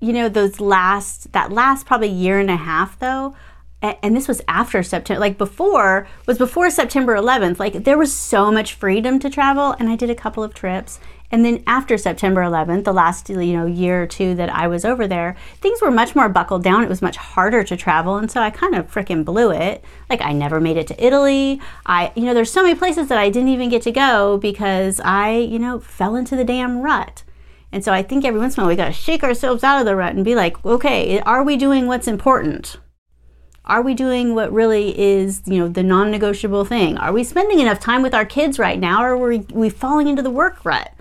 you 0.00 0.12
know, 0.14 0.28
those 0.28 0.58
last, 0.58 1.32
that 1.32 1.52
last 1.52 1.84
probably 1.86 2.08
year 2.08 2.40
and 2.40 2.50
a 2.50 2.56
half 2.56 2.98
though, 2.98 3.36
and 3.82 4.14
this 4.14 4.28
was 4.28 4.42
after 4.46 4.82
September, 4.82 5.20
like 5.20 5.38
before, 5.38 6.06
was 6.26 6.36
before 6.36 6.70
September 6.70 7.14
11th. 7.14 7.58
Like 7.58 7.84
there 7.84 7.96
was 7.96 8.14
so 8.14 8.50
much 8.50 8.74
freedom 8.74 9.18
to 9.20 9.30
travel, 9.30 9.74
and 9.78 9.88
I 9.88 9.96
did 9.96 10.10
a 10.10 10.14
couple 10.14 10.44
of 10.44 10.52
trips. 10.52 11.00
And 11.30 11.44
then 11.44 11.62
after 11.66 11.96
September 11.96 12.42
11th, 12.42 12.84
the 12.84 12.92
last 12.92 13.30
you 13.30 13.54
know 13.54 13.64
year 13.64 14.02
or 14.02 14.06
two 14.06 14.34
that 14.34 14.50
I 14.50 14.68
was 14.68 14.84
over 14.84 15.06
there, 15.06 15.34
things 15.60 15.80
were 15.80 15.90
much 15.90 16.14
more 16.14 16.28
buckled 16.28 16.62
down. 16.62 16.82
It 16.82 16.90
was 16.90 17.00
much 17.00 17.16
harder 17.16 17.64
to 17.64 17.76
travel, 17.76 18.16
and 18.16 18.30
so 18.30 18.42
I 18.42 18.50
kind 18.50 18.74
of 18.74 18.92
freaking 18.92 19.24
blew 19.24 19.50
it. 19.50 19.82
Like 20.10 20.20
I 20.20 20.32
never 20.32 20.60
made 20.60 20.76
it 20.76 20.86
to 20.88 21.04
Italy. 21.04 21.60
I 21.86 22.12
you 22.14 22.24
know 22.24 22.34
there's 22.34 22.52
so 22.52 22.62
many 22.62 22.74
places 22.74 23.08
that 23.08 23.18
I 23.18 23.30
didn't 23.30 23.48
even 23.48 23.70
get 23.70 23.82
to 23.82 23.92
go 23.92 24.36
because 24.36 25.00
I 25.02 25.36
you 25.36 25.58
know 25.58 25.80
fell 25.80 26.16
into 26.16 26.36
the 26.36 26.44
damn 26.44 26.82
rut. 26.82 27.22
And 27.72 27.84
so 27.84 27.92
I 27.92 28.02
think 28.02 28.24
every 28.24 28.40
once 28.40 28.56
in 28.56 28.60
a 28.60 28.64
while 28.64 28.68
we 28.70 28.76
got 28.76 28.86
to 28.86 28.92
shake 28.92 29.22
ourselves 29.22 29.62
out 29.62 29.78
of 29.78 29.86
the 29.86 29.94
rut 29.94 30.14
and 30.14 30.24
be 30.24 30.34
like, 30.34 30.64
okay, 30.64 31.20
are 31.20 31.44
we 31.44 31.56
doing 31.56 31.86
what's 31.86 32.08
important? 32.08 32.78
Are 33.64 33.82
we 33.82 33.94
doing 33.94 34.34
what 34.34 34.52
really 34.52 34.98
is, 34.98 35.42
you 35.46 35.58
know, 35.58 35.68
the 35.68 35.82
non-negotiable 35.82 36.64
thing? 36.64 36.98
Are 36.98 37.12
we 37.12 37.22
spending 37.22 37.60
enough 37.60 37.78
time 37.78 38.02
with 38.02 38.14
our 38.14 38.24
kids 38.24 38.58
right 38.58 38.78
now, 38.78 39.04
or 39.04 39.10
are 39.10 39.28
we, 39.28 39.38
we 39.52 39.70
falling 39.70 40.08
into 40.08 40.22
the 40.22 40.30
work 40.30 40.64
rut? 40.64 40.92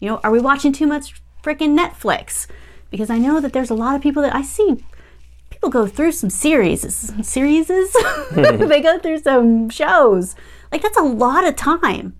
You 0.00 0.08
know, 0.08 0.20
are 0.24 0.32
we 0.32 0.40
watching 0.40 0.72
too 0.72 0.86
much 0.86 1.22
freaking 1.44 1.78
Netflix? 1.78 2.48
Because 2.90 3.10
I 3.10 3.18
know 3.18 3.40
that 3.40 3.52
there's 3.52 3.70
a 3.70 3.74
lot 3.74 3.94
of 3.94 4.02
people 4.02 4.22
that 4.22 4.34
I 4.34 4.42
see 4.42 4.84
people 5.50 5.70
go 5.70 5.86
through 5.86 6.12
some 6.12 6.30
series, 6.30 6.94
some 6.94 7.22
series. 7.22 7.66
they 8.32 8.80
go 8.80 8.98
through 8.98 9.18
some 9.18 9.68
shows. 9.68 10.34
Like 10.72 10.82
that's 10.82 10.96
a 10.96 11.02
lot 11.02 11.46
of 11.46 11.56
time 11.56 12.16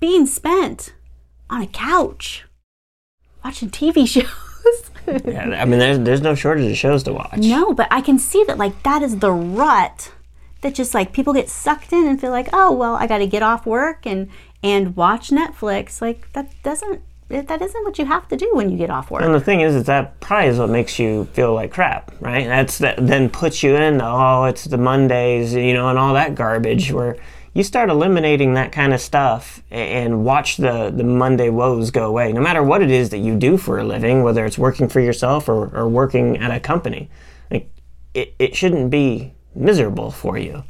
being 0.00 0.26
spent 0.26 0.92
on 1.48 1.62
a 1.62 1.66
couch 1.66 2.44
watching 3.44 3.70
TV 3.70 4.06
shows. 4.08 4.90
Yeah, 5.24 5.60
I 5.60 5.64
mean, 5.64 5.80
there's, 5.80 5.98
there's 5.98 6.20
no 6.20 6.34
shortage 6.34 6.70
of 6.70 6.76
shows 6.76 7.02
to 7.04 7.12
watch. 7.12 7.38
no, 7.38 7.74
but 7.74 7.88
I 7.90 8.00
can 8.00 8.18
see 8.18 8.44
that 8.44 8.58
like 8.58 8.82
that 8.84 9.02
is 9.02 9.18
the 9.18 9.32
rut 9.32 10.12
that 10.60 10.74
just 10.74 10.94
like 10.94 11.12
people 11.12 11.34
get 11.34 11.48
sucked 11.48 11.92
in 11.92 12.06
and 12.06 12.20
feel 12.20 12.30
like, 12.30 12.48
oh 12.52 12.72
well, 12.72 12.94
I 12.94 13.06
got 13.06 13.18
to 13.18 13.26
get 13.26 13.42
off 13.42 13.66
work 13.66 14.06
and 14.06 14.28
and 14.62 14.96
watch 14.96 15.30
Netflix. 15.30 16.00
Like 16.00 16.32
that 16.32 16.50
doesn't 16.62 17.02
that 17.28 17.62
isn't 17.62 17.84
what 17.84 17.98
you 17.98 18.04
have 18.04 18.28
to 18.28 18.36
do 18.36 18.50
when 18.52 18.70
you 18.70 18.76
get 18.76 18.90
off 18.90 19.10
work. 19.10 19.22
And 19.22 19.34
the 19.34 19.40
thing 19.40 19.62
is, 19.62 19.74
is 19.74 19.84
that 19.84 20.20
probably 20.20 20.48
is 20.48 20.58
what 20.58 20.68
makes 20.68 20.98
you 20.98 21.24
feel 21.32 21.54
like 21.54 21.72
crap, 21.72 22.12
right? 22.20 22.46
That's 22.46 22.78
that 22.78 23.04
then 23.06 23.30
puts 23.30 23.62
you 23.62 23.74
in, 23.74 24.00
oh, 24.02 24.44
it's 24.44 24.64
the 24.64 24.76
Mondays, 24.76 25.54
you 25.54 25.72
know, 25.72 25.88
and 25.88 25.98
all 25.98 26.14
that 26.14 26.34
garbage 26.34 26.92
where 26.92 27.16
you 27.54 27.62
start 27.62 27.90
eliminating 27.90 28.54
that 28.54 28.72
kind 28.72 28.94
of 28.94 29.00
stuff 29.00 29.62
and 29.70 30.24
watch 30.24 30.56
the, 30.56 30.90
the 30.90 31.04
Monday 31.04 31.50
woes 31.50 31.90
go 31.90 32.06
away. 32.06 32.32
No 32.32 32.40
matter 32.40 32.62
what 32.62 32.82
it 32.82 32.90
is 32.90 33.10
that 33.10 33.18
you 33.18 33.36
do 33.36 33.58
for 33.58 33.78
a 33.78 33.84
living, 33.84 34.22
whether 34.22 34.46
it's 34.46 34.56
working 34.56 34.88
for 34.88 35.00
yourself 35.00 35.48
or, 35.48 35.74
or 35.76 35.88
working 35.88 36.38
at 36.38 36.50
a 36.50 36.60
company, 36.60 37.10
like 37.50 37.70
it, 38.14 38.34
it 38.38 38.56
shouldn't 38.56 38.90
be 38.90 39.34
miserable 39.54 40.10
for 40.10 40.38
you. 40.38 40.64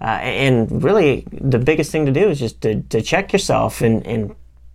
Uh, 0.00 0.18
and 0.22 0.82
really, 0.82 1.26
the 1.32 1.58
biggest 1.58 1.90
thing 1.90 2.06
to 2.06 2.12
do 2.12 2.28
is 2.28 2.38
just 2.38 2.60
to, 2.62 2.82
to 2.82 3.00
check 3.00 3.32
yourself 3.32 3.80
and, 3.80 4.06
and 4.06 4.34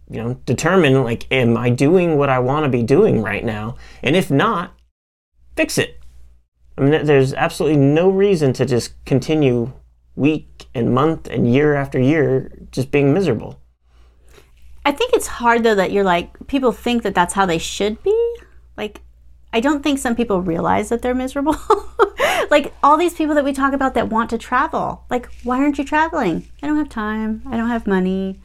you 0.10 0.22
know 0.22 0.34
determine 0.46 1.04
like, 1.04 1.26
am 1.32 1.58
I 1.58 1.70
doing 1.70 2.18
what 2.18 2.30
I 2.30 2.40
want 2.40 2.66
to 2.66 2.70
be 2.70 2.84
doing 2.84 3.22
right 3.22 3.44
now? 3.44 3.76
And 4.02 4.16
if 4.16 4.30
not, 4.30 4.74
fix 5.56 5.78
it. 5.78 6.00
I 6.78 6.82
mean, 6.82 7.06
there's 7.06 7.34
absolutely 7.34 7.78
no 7.78 8.10
reason 8.10 8.52
to 8.54 8.66
just 8.66 8.94
continue 9.06 9.72
week 10.16 10.68
and 10.76 10.94
month 10.94 11.28
and 11.28 11.52
year 11.52 11.76
after 11.76 12.00
year 12.00 12.52
just 12.72 12.92
being 12.92 13.14
miserable. 13.14 13.60
I 14.86 14.92
think 14.92 15.14
it's 15.14 15.28
hard 15.28 15.64
though 15.64 15.76
that 15.76 15.92
you're 15.92 16.04
like 16.04 16.48
people 16.48 16.72
think 16.72 17.04
that 17.04 17.16
that's 17.16 17.34
how 17.34 17.46
they 17.46 17.58
should 17.58 18.02
be. 18.04 18.36
Like 18.78 19.02
I 19.54 19.60
don't 19.60 19.84
think 19.84 20.00
some 20.00 20.16
people 20.16 20.42
realize 20.42 20.90
that 20.90 21.02
they're 21.02 21.16
miserable. 21.16 21.56
like 22.50 22.74
all 22.84 22.98
these 22.98 23.14
people 23.14 23.36
that 23.36 23.46
we 23.46 23.54
talk 23.54 23.74
about 23.74 23.94
that 23.94 24.10
want 24.10 24.30
to 24.32 24.38
travel. 24.38 25.06
Like 25.10 25.30
why 25.44 25.60
aren't 25.60 25.78
you 25.78 25.84
traveling? 25.86 26.48
I 26.62 26.68
don't 26.68 26.78
have 26.78 26.90
time. 26.90 27.44
I 27.50 27.58
don't 27.58 27.70
have 27.70 27.88
money. 27.88 28.40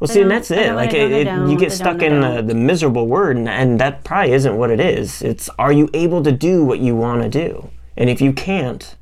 Well, 0.00 0.08
see, 0.08 0.20
and 0.22 0.30
that's 0.30 0.50
it. 0.50 0.74
Like, 0.74 0.92
it, 0.92 1.12
it- 1.12 1.26
you 1.48 1.56
get 1.56 1.70
stuck 1.72 2.02
in 2.02 2.20
the, 2.20 2.42
the 2.42 2.54
miserable 2.54 3.06
word, 3.06 3.36
and, 3.36 3.48
and 3.48 3.80
that 3.80 4.02
probably 4.04 4.32
isn't 4.32 4.56
what 4.56 4.70
it 4.70 4.80
is. 4.80 5.22
It's 5.22 5.48
are 5.58 5.72
you 5.72 5.88
able 5.94 6.22
to 6.24 6.32
do 6.32 6.64
what 6.64 6.80
you 6.80 6.96
want 6.96 7.22
to 7.22 7.28
do? 7.28 7.70
And 7.96 8.10
if 8.10 8.20
you 8.20 8.32
can't, 8.32 8.96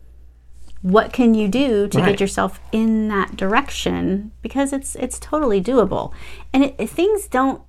what 0.82 1.12
can 1.12 1.34
you 1.34 1.48
do 1.48 1.86
to 1.88 1.98
Right. 1.98 2.10
get 2.10 2.20
yourself 2.20 2.60
in 2.72 3.08
that 3.08 3.36
direction? 3.36 4.32
Because 4.42 4.72
it's 4.72 4.94
it's 4.96 5.18
totally 5.18 5.62
doable. 5.62 6.12
And 6.52 6.64
it, 6.64 6.90
things 6.90 7.26
don't 7.28 7.62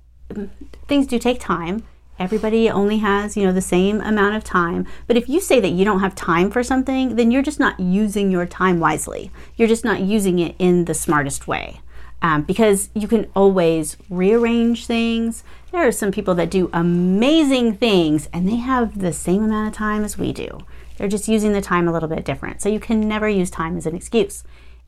things 0.88 1.06
do 1.06 1.18
take 1.18 1.40
time. 1.40 1.84
Everybody 2.18 2.68
only 2.70 2.98
has 2.98 3.36
you 3.36 3.44
know 3.44 3.52
the 3.52 3.60
same 3.60 4.00
amount 4.00 4.36
of 4.36 4.44
time. 4.44 4.86
But 5.06 5.16
if 5.16 5.28
you 5.28 5.40
say 5.40 5.60
that 5.60 5.70
you 5.70 5.84
don't 5.84 6.00
have 6.00 6.14
time 6.14 6.50
for 6.50 6.62
something 6.62 7.16
then 7.16 7.30
you're 7.30 7.42
just 7.42 7.60
not 7.60 7.78
using 7.80 8.30
your 8.30 8.46
time 8.46 8.80
wisely. 8.80 9.30
You're 9.56 9.68
just 9.68 9.84
not 9.84 10.00
using 10.00 10.38
it 10.40 10.54
in 10.58 10.84
the 10.86 10.94
smartest 10.94 11.46
way. 11.46 11.80
Um, 12.22 12.42
because 12.42 12.88
you 12.94 13.06
can 13.06 13.30
always 13.36 13.98
rearrange 14.08 14.86
things. 14.86 15.44
There 15.72 15.86
are 15.86 15.92
some 15.92 16.10
people 16.10 16.34
that 16.36 16.50
do 16.50 16.70
amazing 16.72 17.74
things 17.76 18.28
and 18.32 18.48
they 18.48 18.56
have 18.56 19.00
the 19.00 19.12
same 19.12 19.44
amount 19.44 19.68
of 19.68 19.74
time 19.74 20.04
as 20.04 20.16
we 20.16 20.32
do 20.32 20.64
they're 20.96 21.08
just 21.08 21.28
using 21.28 21.52
the 21.52 21.60
time 21.60 21.88
a 21.88 21.92
little 21.92 22.08
bit 22.08 22.24
different. 22.24 22.62
So 22.62 22.68
you 22.68 22.80
can 22.80 23.00
never 23.00 23.28
use 23.28 23.50
time 23.50 23.76
as 23.76 23.86
an 23.86 23.96
excuse. 23.96 24.44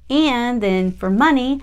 And 0.09 0.63
then 0.63 0.93
for 0.93 1.11
money, 1.11 1.61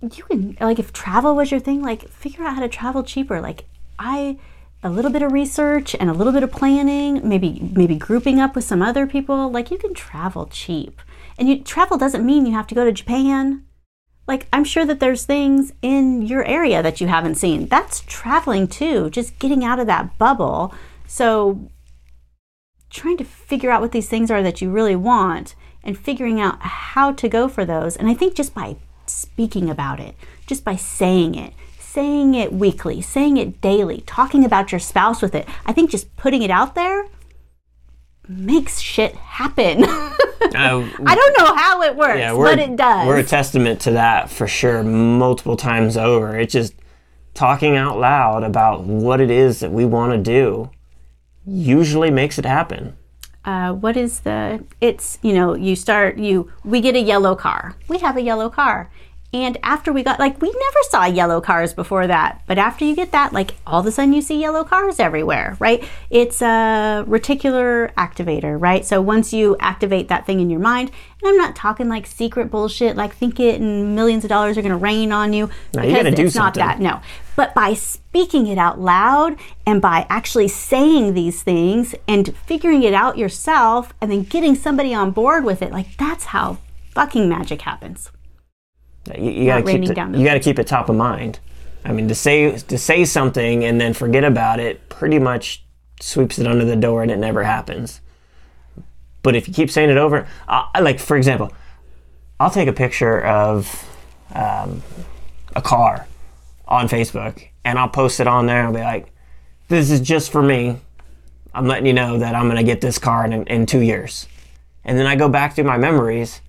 you 0.00 0.24
can 0.24 0.56
like 0.60 0.78
if 0.78 0.92
travel 0.92 1.34
was 1.34 1.50
your 1.50 1.60
thing, 1.60 1.82
like 1.82 2.08
figure 2.08 2.44
out 2.44 2.54
how 2.54 2.60
to 2.60 2.68
travel 2.68 3.02
cheaper. 3.02 3.40
Like 3.40 3.64
I 3.98 4.38
a 4.82 4.90
little 4.90 5.10
bit 5.10 5.22
of 5.22 5.32
research 5.32 5.96
and 5.98 6.10
a 6.10 6.12
little 6.12 6.32
bit 6.32 6.42
of 6.42 6.52
planning, 6.52 7.26
maybe 7.26 7.60
maybe 7.74 7.96
grouping 7.96 8.40
up 8.40 8.54
with 8.54 8.64
some 8.64 8.82
other 8.82 9.06
people, 9.06 9.50
like 9.50 9.70
you 9.70 9.78
can 9.78 9.94
travel 9.94 10.46
cheap. 10.46 11.00
And 11.38 11.48
you 11.48 11.62
travel 11.62 11.96
doesn't 11.96 12.26
mean 12.26 12.46
you 12.46 12.52
have 12.52 12.66
to 12.68 12.74
go 12.74 12.84
to 12.84 12.92
Japan. 12.92 13.64
Like 14.26 14.46
I'm 14.52 14.64
sure 14.64 14.84
that 14.84 15.00
there's 15.00 15.24
things 15.24 15.72
in 15.80 16.22
your 16.22 16.44
area 16.44 16.82
that 16.82 17.00
you 17.00 17.06
haven't 17.06 17.36
seen. 17.36 17.66
That's 17.66 18.02
traveling 18.06 18.68
too, 18.68 19.10
just 19.10 19.38
getting 19.38 19.64
out 19.64 19.78
of 19.78 19.86
that 19.86 20.18
bubble. 20.18 20.74
So 21.06 21.70
trying 22.94 23.16
to 23.18 23.24
figure 23.24 23.70
out 23.70 23.80
what 23.80 23.92
these 23.92 24.08
things 24.08 24.30
are 24.30 24.42
that 24.42 24.62
you 24.62 24.70
really 24.70 24.96
want 24.96 25.54
and 25.82 25.98
figuring 25.98 26.40
out 26.40 26.60
how 26.62 27.12
to 27.12 27.28
go 27.28 27.48
for 27.48 27.64
those. 27.64 27.96
And 27.96 28.08
I 28.08 28.14
think 28.14 28.34
just 28.34 28.54
by 28.54 28.76
speaking 29.06 29.68
about 29.68 30.00
it, 30.00 30.14
just 30.46 30.64
by 30.64 30.76
saying 30.76 31.34
it, 31.34 31.52
saying 31.78 32.34
it 32.34 32.52
weekly, 32.52 33.02
saying 33.02 33.36
it 33.36 33.60
daily, 33.60 34.02
talking 34.06 34.44
about 34.44 34.72
your 34.72 34.78
spouse 34.78 35.20
with 35.20 35.34
it, 35.34 35.46
I 35.66 35.72
think 35.72 35.90
just 35.90 36.16
putting 36.16 36.42
it 36.42 36.50
out 36.50 36.74
there 36.74 37.06
makes 38.28 38.80
shit 38.80 39.14
happen. 39.16 39.84
uh, 39.84 40.16
I 40.54 41.14
don't 41.14 41.38
know 41.38 41.54
how 41.54 41.82
it 41.82 41.96
works, 41.96 42.18
yeah, 42.18 42.32
but 42.32 42.58
it 42.58 42.76
does. 42.76 43.06
We're 43.06 43.18
a 43.18 43.24
testament 43.24 43.80
to 43.82 43.90
that 43.92 44.30
for 44.30 44.46
sure, 44.46 44.82
multiple 44.82 45.56
times 45.56 45.96
over. 45.96 46.38
It's 46.38 46.52
just 46.52 46.74
talking 47.34 47.76
out 47.76 47.98
loud 47.98 48.44
about 48.44 48.84
what 48.84 49.20
it 49.20 49.30
is 49.30 49.60
that 49.60 49.72
we 49.72 49.84
want 49.84 50.12
to 50.12 50.18
do 50.18 50.70
usually 51.46 52.10
makes 52.10 52.38
it 52.38 52.44
happen. 52.44 52.96
uh, 53.44 53.72
what 53.72 53.96
is 53.96 54.20
the 54.20 54.64
it's 54.80 55.18
you 55.22 55.34
know 55.34 55.54
you 55.54 55.76
start 55.76 56.16
you 56.18 56.50
we 56.64 56.80
get 56.80 56.94
a 56.96 57.00
yellow 57.00 57.34
car 57.36 57.74
we 57.88 57.98
have 57.98 58.16
a 58.16 58.22
yellow 58.22 58.48
car 58.48 58.88
and 59.34 59.58
after 59.64 59.92
we 59.92 60.02
got 60.02 60.18
like 60.18 60.40
we 60.40 60.48
never 60.48 60.78
saw 60.88 61.04
yellow 61.04 61.40
cars 61.40 61.74
before 61.74 62.06
that 62.06 62.40
but 62.46 62.56
after 62.56 62.84
you 62.84 62.94
get 62.94 63.10
that 63.12 63.32
like 63.32 63.54
all 63.66 63.80
of 63.80 63.86
a 63.86 63.90
sudden 63.90 64.12
you 64.12 64.22
see 64.22 64.40
yellow 64.40 64.64
cars 64.64 65.00
everywhere 65.00 65.56
right 65.58 65.84
it's 66.08 66.40
a 66.40 67.04
reticular 67.08 67.92
activator 67.94 68.58
right 68.58 68.86
so 68.86 69.02
once 69.02 69.32
you 69.32 69.56
activate 69.58 70.08
that 70.08 70.24
thing 70.24 70.40
in 70.40 70.48
your 70.48 70.60
mind 70.60 70.90
and 71.20 71.28
i'm 71.28 71.36
not 71.36 71.56
talking 71.56 71.88
like 71.88 72.06
secret 72.06 72.50
bullshit 72.50 72.96
like 72.96 73.14
think 73.14 73.40
it 73.40 73.60
and 73.60 73.96
millions 73.96 74.24
of 74.24 74.28
dollars 74.28 74.56
are 74.56 74.62
going 74.62 74.70
to 74.70 74.76
rain 74.76 75.10
on 75.12 75.32
you 75.32 75.50
No, 75.74 75.82
you 75.82 75.94
gotta 75.94 76.12
do 76.12 76.26
it's 76.26 76.36
not 76.36 76.54
that 76.54 76.80
no. 76.80 77.00
But 77.36 77.52
by 77.52 77.74
speaking 77.74 78.46
it 78.46 78.58
out 78.58 78.80
loud 78.80 79.36
and 79.66 79.82
by 79.82 80.06
actually 80.08 80.46
saying 80.46 81.14
these 81.14 81.42
things 81.42 81.94
and 82.06 82.36
figuring 82.36 82.84
it 82.84 82.94
out 82.94 83.18
yourself 83.18 83.92
and 84.00 84.10
then 84.10 84.22
getting 84.22 84.54
somebody 84.54 84.94
on 84.94 85.10
board 85.10 85.44
with 85.44 85.60
it, 85.60 85.72
like 85.72 85.96
that's 85.96 86.26
how 86.26 86.58
fucking 86.92 87.28
magic 87.28 87.62
happens. 87.62 88.10
You, 89.16 89.30
you 89.30 89.46
gotta 89.46 89.62
keep 89.72 89.80
the- 89.88 89.94
you 90.18 90.24
gotta 90.24 90.40
keep 90.40 90.58
it 90.58 90.66
top 90.66 90.88
of 90.88 90.96
mind. 90.96 91.38
I 91.84 91.92
mean, 91.92 92.08
to 92.08 92.14
say 92.14 92.56
to 92.56 92.78
say 92.78 93.04
something 93.04 93.64
and 93.64 93.80
then 93.80 93.92
forget 93.92 94.24
about 94.24 94.60
it 94.60 94.88
pretty 94.88 95.18
much 95.18 95.62
sweeps 96.00 96.38
it 96.38 96.46
under 96.46 96.64
the 96.64 96.76
door 96.76 97.02
and 97.02 97.10
it 97.10 97.18
never 97.18 97.44
happens. 97.44 98.00
But 99.22 99.34
if 99.36 99.48
you 99.48 99.54
keep 99.54 99.70
saying 99.70 99.90
it 99.90 99.96
over, 99.96 100.26
I, 100.48 100.80
like 100.80 100.98
for 100.98 101.16
example, 101.16 101.52
I'll 102.40 102.50
take 102.50 102.68
a 102.68 102.72
picture 102.72 103.20
of 103.22 103.86
um, 104.34 104.82
a 105.54 105.62
car 105.62 106.06
on 106.66 106.88
Facebook 106.88 107.48
and 107.64 107.78
I'll 107.78 107.88
post 107.88 108.20
it 108.20 108.26
on 108.26 108.46
there 108.46 108.58
and 108.60 108.68
I'll 108.68 108.74
be 108.74 108.80
like, 108.80 109.12
"This 109.68 109.90
is 109.90 110.00
just 110.00 110.32
for 110.32 110.42
me. 110.42 110.78
I'm 111.54 111.66
letting 111.66 111.86
you 111.86 111.92
know 111.92 112.18
that 112.18 112.34
I'm 112.34 112.48
gonna 112.48 112.62
get 112.64 112.80
this 112.80 112.98
car 112.98 113.24
in, 113.26 113.44
in 113.46 113.66
two 113.66 113.80
years." 113.80 114.26
And 114.86 114.98
then 114.98 115.06
I 115.06 115.16
go 115.16 115.28
back 115.28 115.54
through 115.54 115.64
my 115.64 115.78
memories 115.78 116.40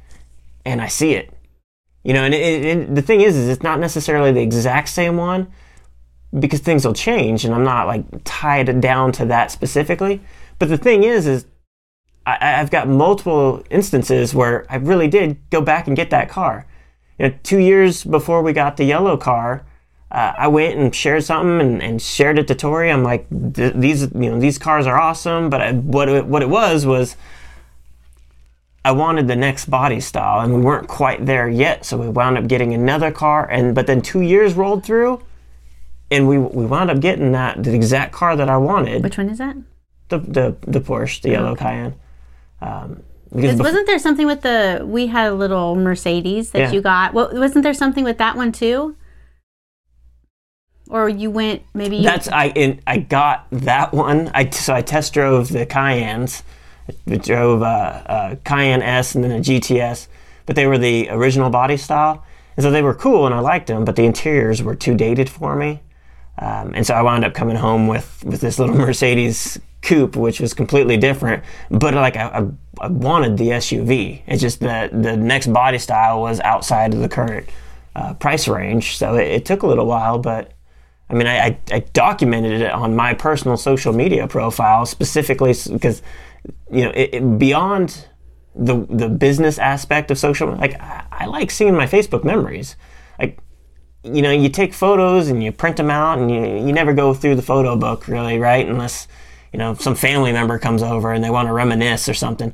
and 0.65 0.81
I 0.81 0.87
see 0.87 1.13
it 1.13 1.31
You 2.05 2.13
know, 2.13 2.23
and 2.23 2.35
it, 2.35 2.65
it, 2.65 2.95
the 2.95 3.01
thing 3.01 3.21
is, 3.21 3.35
is 3.35 3.49
it's 3.49 3.63
not 3.63 3.79
necessarily 3.79 4.31
the 4.31 4.41
exact 4.41 4.89
same 4.89 5.17
one 5.17 5.51
because 6.37 6.59
things 6.59 6.85
will 6.85 6.93
change, 6.93 7.45
and 7.45 7.53
I'm 7.53 7.63
not 7.63 7.87
like 7.87 8.05
tied 8.23 8.79
down 8.79 9.11
to 9.13 9.25
that 9.25 9.49
specifically. 9.49 10.21
But 10.59 10.69
the 10.69 10.77
thing 10.77 11.03
is, 11.03 11.25
is 11.25 11.47
I, 12.27 12.61
I've 12.61 12.69
got 12.69 12.87
multiple 12.87 13.63
instances 13.71 14.35
where 14.35 14.67
I 14.69 14.75
really 14.75 15.07
did 15.07 15.49
go 15.49 15.61
back 15.61 15.87
and 15.87 15.97
get 15.97 16.11
that 16.11 16.29
car. 16.29 16.67
You 17.17 17.29
know, 17.29 17.35
two 17.41 17.57
years 17.57 18.03
before 18.03 18.43
we 18.43 18.53
got 18.53 18.77
the 18.77 18.85
yellow 18.85 19.17
car, 19.17 19.65
uh, 20.11 20.33
I 20.37 20.47
went 20.47 20.77
and 20.77 20.93
shared 20.93 21.23
something 21.23 21.59
and, 21.59 21.81
and 21.81 21.99
shared 21.99 22.37
it 22.37 22.47
to 22.49 22.55
Tori. 22.55 22.91
I'm 22.91 23.03
like, 23.03 23.25
these, 23.31 24.03
you 24.03 24.29
know, 24.29 24.39
these 24.39 24.59
cars 24.59 24.85
are 24.85 24.99
awesome. 24.99 25.49
But 25.49 25.61
I, 25.61 25.71
what 25.73 26.07
it, 26.07 26.27
what 26.27 26.43
it 26.43 26.49
was 26.49 26.85
was, 26.85 27.17
I 28.85 28.91
wanted 28.91 29.27
the 29.27 29.35
next 29.35 29.65
body 29.65 29.99
style, 29.99 30.41
and 30.41 30.53
we 30.53 30.61
weren't 30.61 30.87
quite 30.87 31.25
there 31.25 31.49
yet. 31.49 31.83
So 31.85 31.97
we 31.97 32.07
wound 32.07 32.37
up 32.37 32.45
getting 32.45 32.75
another 32.75 33.11
car, 33.11 33.49
and 33.49 33.73
but 33.73 33.87
then 33.87 33.99
two 33.99 34.21
years 34.21 34.53
rolled 34.53 34.85
through, 34.85 35.23
and 36.11 36.27
we 36.27 36.37
we 36.37 36.67
wound 36.67 36.91
up 36.91 36.99
getting 36.99 37.31
that 37.31 37.63
the 37.63 37.73
exact 37.73 38.13
car 38.13 38.35
that 38.35 38.47
I 38.47 38.57
wanted. 38.57 39.01
Which 39.01 39.17
one 39.17 39.29
is 39.29 39.39
that? 39.39 39.57
The 40.09 40.19
the 40.19 40.55
the 40.67 40.79
Porsche, 40.79 41.23
the 41.23 41.31
yellow 41.31 41.55
Cayenne. 41.55 41.95
Um, 42.61 43.01
because 43.33 43.57
wasn't 43.57 43.87
there 43.87 43.97
something 43.97 44.27
with 44.27 44.41
the 44.41 44.83
we 44.85 45.07
had 45.07 45.31
a 45.31 45.33
little 45.33 45.75
Mercedes 45.75 46.51
that 46.51 46.59
yeah. 46.59 46.71
you 46.71 46.81
got? 46.81 47.15
Well, 47.15 47.31
wasn't 47.33 47.63
there 47.63 47.73
something 47.73 48.03
with 48.03 48.19
that 48.19 48.35
one 48.35 48.51
too? 48.51 48.95
Or 50.89 51.09
you 51.09 51.31
went 51.31 51.63
maybe. 51.73 52.03
That's 52.03 52.27
I 52.27 52.49
in, 52.49 52.81
I 52.85 52.99
got 52.99 53.47
that 53.49 53.93
one. 53.93 54.29
I 54.35 54.47
so 54.51 54.75
I 54.75 54.83
test 54.83 55.15
drove 55.15 55.49
the 55.49 55.65
Cayennes. 55.65 56.43
I 56.87 57.15
drove 57.17 57.61
a, 57.61 58.35
a 58.35 58.35
Cayenne 58.43 58.81
S 58.81 59.15
and 59.15 59.23
then 59.23 59.31
a 59.31 59.39
GTS, 59.39 60.07
but 60.45 60.55
they 60.55 60.67
were 60.67 60.77
the 60.77 61.09
original 61.09 61.49
body 61.49 61.77
style, 61.77 62.23
and 62.55 62.63
so 62.63 62.71
they 62.71 62.81
were 62.81 62.93
cool 62.93 63.25
and 63.25 63.33
I 63.33 63.39
liked 63.39 63.67
them. 63.67 63.85
But 63.85 63.95
the 63.95 64.03
interiors 64.03 64.61
were 64.61 64.75
too 64.75 64.95
dated 64.95 65.29
for 65.29 65.55
me, 65.55 65.81
um, 66.37 66.73
and 66.75 66.85
so 66.85 66.93
I 66.93 67.01
wound 67.01 67.25
up 67.25 67.33
coming 67.33 67.55
home 67.55 67.87
with 67.87 68.23
with 68.25 68.41
this 68.41 68.59
little 68.59 68.75
Mercedes 68.85 69.59
coupe, 69.85 70.15
which 70.15 70.39
was 70.39 70.53
completely 70.53 70.97
different. 70.97 71.43
But 71.69 71.93
like 71.93 72.17
I, 72.17 72.47
I, 72.81 72.87
wanted 72.87 73.37
the 73.37 73.49
SUV. 73.49 74.21
It's 74.27 74.41
just 74.41 74.59
that 74.59 74.91
the 74.91 75.15
next 75.15 75.47
body 75.47 75.77
style 75.77 76.21
was 76.21 76.39
outside 76.41 76.93
of 76.93 76.99
the 76.99 77.07
current 77.07 77.47
uh, 77.95 78.13
price 78.15 78.47
range, 78.47 78.97
so 78.97 79.15
it, 79.15 79.27
it, 79.27 79.45
took 79.45 79.63
a 79.63 79.67
little 79.67 79.85
while. 79.85 80.19
But 80.19 80.51
I 81.09 81.13
mean, 81.13 81.27
I, 81.27 81.37
I, 81.37 81.59
I 81.71 81.79
documented 81.93 82.61
it 82.61 82.71
on 82.71 82.95
my 82.95 83.13
personal 83.13 83.57
social 83.57 83.93
media 83.93 84.27
profile 84.27 84.85
specifically 84.85 85.53
because 85.71 86.01
you 86.71 86.83
know 86.83 86.91
it, 86.91 87.09
it, 87.13 87.39
beyond 87.39 88.07
the 88.55 88.85
the 88.89 89.09
business 89.09 89.59
aspect 89.59 90.11
of 90.11 90.17
social 90.17 90.53
like 90.55 90.79
I, 90.79 91.05
I 91.11 91.25
like 91.25 91.51
seeing 91.51 91.75
my 91.75 91.87
Facebook 91.87 92.23
memories 92.23 92.75
like 93.19 93.39
you 94.03 94.21
know 94.21 94.31
you 94.31 94.49
take 94.49 94.73
photos 94.73 95.27
and 95.27 95.43
you 95.43 95.51
print 95.51 95.77
them 95.77 95.89
out 95.89 96.19
and 96.19 96.31
you, 96.31 96.67
you 96.67 96.73
never 96.73 96.93
go 96.93 97.13
through 97.13 97.35
the 97.35 97.41
photo 97.41 97.75
book 97.75 98.07
really 98.07 98.37
right 98.37 98.67
unless 98.67 99.07
you 99.55 99.59
know, 99.59 99.73
some 99.73 99.95
family 99.95 100.33
member 100.33 100.59
comes 100.59 100.83
over 100.83 101.13
and 101.13 101.23
they 101.23 101.29
want 101.29 101.47
to 101.47 101.53
reminisce 101.53 102.09
or 102.09 102.13
something. 102.13 102.53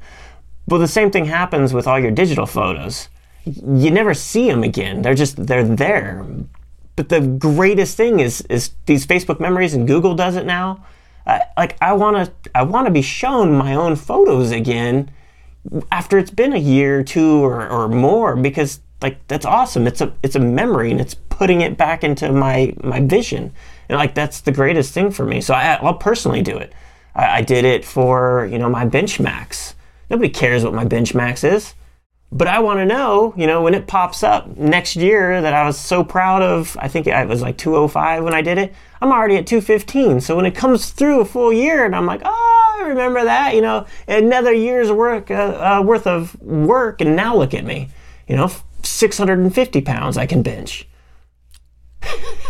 But 0.68 0.78
the 0.78 0.88
same 0.88 1.10
thing 1.10 1.26
happens 1.26 1.74
with 1.74 1.88
all 1.88 2.00
your 2.00 2.12
digital 2.12 2.46
photos. 2.46 3.10
You 3.44 3.90
never 3.90 4.14
see 4.14 4.48
them 4.48 4.62
again. 4.62 5.02
They're 5.02 5.16
just 5.16 5.48
they're 5.48 5.64
there. 5.64 6.24
But 6.96 7.10
the 7.10 7.22
greatest 7.22 7.98
thing 7.98 8.20
is 8.20 8.42
is 8.42 8.70
these 8.86 9.08
Facebook 9.08 9.40
memories 9.40 9.74
and 9.74 9.88
Google 9.88 10.14
does 10.14 10.36
it 10.36 10.46
now. 10.46 10.86
Like 11.26 11.78
I 11.82 11.94
want 11.94 12.18
to 12.44 12.52
I 12.56 12.64
want 12.64 12.88
to 12.88 12.92
be 12.92 13.02
shown 13.02 13.56
my 13.56 13.76
own 13.76 13.96
photos 13.96 14.52
again 14.52 15.12
after 15.92 16.18
it's 16.18 16.32
been 16.32 16.54
a 16.54 16.58
year 16.58 17.00
or 17.00 17.04
two 17.04 17.44
or, 17.44 17.70
or 17.70 17.88
more 17.88 18.36
because 18.36 18.80
like 19.02 19.26
that's 19.28 19.46
awesome. 19.46 19.86
It's 19.88 20.02
a 20.02 20.12
it's 20.24 20.36
a 20.36 20.40
memory 20.40 20.92
and 20.92 21.00
it's 21.00 21.14
putting 21.14 21.62
it 21.62 21.78
back 21.78 22.04
into 22.04 22.32
my 22.32 22.74
my 22.84 23.00
vision. 23.02 23.54
And 23.90 23.98
like 23.98 24.16
that's 24.16 24.42
the 24.42 24.52
greatest 24.52 24.94
thing 24.94 25.12
for 25.12 25.26
me. 25.26 25.42
So 25.42 25.54
I, 25.54 25.76
I'll 25.76 25.94
personally 25.94 26.42
do 26.42 26.58
it. 26.58 26.74
I, 27.14 27.38
I 27.38 27.42
did 27.42 27.66
it 27.66 27.86
for, 27.86 28.48
you 28.52 28.58
know, 28.58 28.70
my 28.70 28.86
Benchmax. 28.86 29.74
Nobody 30.10 30.30
cares 30.30 30.64
what 30.64 30.74
my 30.74 30.86
Benchmax 30.86 31.44
is. 31.44 31.74
But 32.34 32.48
I 32.48 32.60
want 32.60 32.80
to 32.80 32.86
know, 32.86 33.34
you 33.36 33.46
know, 33.46 33.62
when 33.62 33.74
it 33.74 33.88
pops 33.88 34.24
up 34.24 34.56
next 34.56 34.96
year 34.96 35.42
that 35.42 35.54
I 35.54 35.66
was 35.66 35.78
so 35.78 36.02
proud 36.02 36.42
of, 36.42 36.78
I 36.80 36.88
think 36.88 37.06
it 37.06 37.28
was 37.28 37.42
like 37.42 37.58
205 37.58 38.24
when 38.24 38.34
I 38.34 38.42
did 38.42 38.58
it. 38.58 38.74
I'm 39.02 39.12
already 39.12 39.36
at 39.36 39.46
215. 39.46 40.22
So 40.22 40.38
when 40.38 40.46
it 40.46 40.56
comes 40.56 40.92
through 40.92 41.20
a 41.20 41.26
full 41.26 41.52
year 41.52 41.84
and 41.84 41.94
I'm 41.94 42.06
like, 42.06 42.22
oh, 42.24 42.80
I 42.82 42.88
remember 42.88 43.26
that, 43.26 43.54
you 43.54 43.62
know, 43.62 43.86
another 44.08 44.54
year's 44.54 44.90
work, 44.92 45.30
uh, 45.30 45.80
uh, 45.80 45.84
worth 45.84 46.08
of 46.08 46.40
work. 46.42 47.02
And 47.02 47.18
now 47.18 47.36
look 47.36 47.54
at 47.54 47.66
me, 47.66 47.90
you 48.28 48.38
know, 48.38 48.50
650 48.82 49.82
pounds 49.82 50.18
I 50.18 50.26
can 50.26 50.42
bench. 50.42 50.88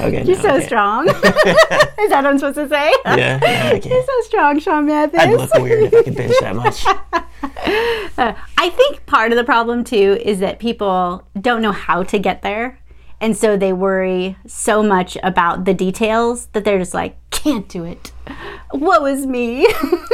Okay, 0.00 0.24
You're 0.24 0.36
no, 0.36 0.42
so 0.42 0.54
okay. 0.56 0.66
strong. 0.66 1.08
Is 1.08 1.14
that 1.16 2.22
what 2.22 2.26
I'm 2.26 2.38
supposed 2.38 2.56
to 2.56 2.68
say? 2.68 2.92
Yeah, 3.04 3.38
yeah 3.42 3.72
You're 3.74 4.04
so 4.04 4.20
strong, 4.22 4.60
Sean 4.60 4.86
Mathis. 4.86 5.20
I'd 5.20 5.30
look 5.34 5.52
weird 5.54 5.84
if 5.84 5.94
I 5.94 6.02
could 6.02 6.16
bench 6.16 6.34
that 6.40 6.56
much. 6.56 6.84
Uh, 8.18 8.34
I 8.56 8.70
think 8.70 9.06
part 9.06 9.30
of 9.30 9.38
the 9.38 9.44
problem 9.44 9.84
too 9.84 10.18
is 10.20 10.40
that 10.40 10.58
people 10.58 11.24
don't 11.40 11.62
know 11.62 11.70
how 11.70 12.02
to 12.02 12.18
get 12.18 12.42
there. 12.42 12.80
And 13.20 13.36
so 13.36 13.56
they 13.56 13.72
worry 13.72 14.36
so 14.44 14.82
much 14.82 15.16
about 15.22 15.64
the 15.64 15.74
details 15.74 16.46
that 16.46 16.64
they're 16.64 16.78
just 16.78 16.94
like, 16.94 17.16
can't 17.30 17.68
do 17.68 17.84
it. 17.84 18.12
What 18.72 19.02
was 19.02 19.26
me? 19.26 19.66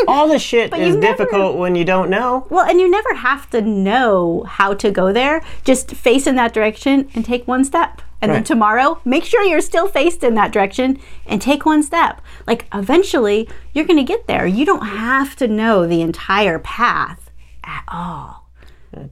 All 0.06 0.28
the 0.28 0.38
shit 0.38 0.74
is 0.74 0.96
difficult 0.96 1.56
when 1.56 1.74
you 1.74 1.84
don't 1.84 2.10
know. 2.10 2.46
Well, 2.50 2.66
and 2.68 2.80
you 2.80 2.90
never 2.90 3.14
have 3.14 3.48
to 3.50 3.60
know 3.62 4.44
how 4.46 4.74
to 4.74 4.90
go 4.90 5.12
there. 5.12 5.42
Just 5.64 5.92
face 5.92 6.26
in 6.26 6.36
that 6.36 6.52
direction 6.52 7.08
and 7.14 7.24
take 7.24 7.48
one 7.48 7.64
step. 7.64 8.02
And 8.24 8.30
right. 8.30 8.36
then 8.36 8.44
tomorrow, 8.44 9.02
make 9.04 9.22
sure 9.22 9.42
you're 9.42 9.60
still 9.60 9.86
faced 9.86 10.24
in 10.24 10.34
that 10.36 10.50
direction 10.50 10.98
and 11.26 11.42
take 11.42 11.66
one 11.66 11.82
step. 11.82 12.22
Like 12.46 12.66
eventually, 12.72 13.46
you're 13.74 13.84
going 13.84 13.98
to 13.98 14.02
get 14.02 14.26
there. 14.26 14.46
You 14.46 14.64
don't 14.64 14.86
have 14.86 15.36
to 15.36 15.46
know 15.46 15.86
the 15.86 16.00
entire 16.00 16.58
path 16.58 17.30
at 17.62 17.84
all. 17.86 18.48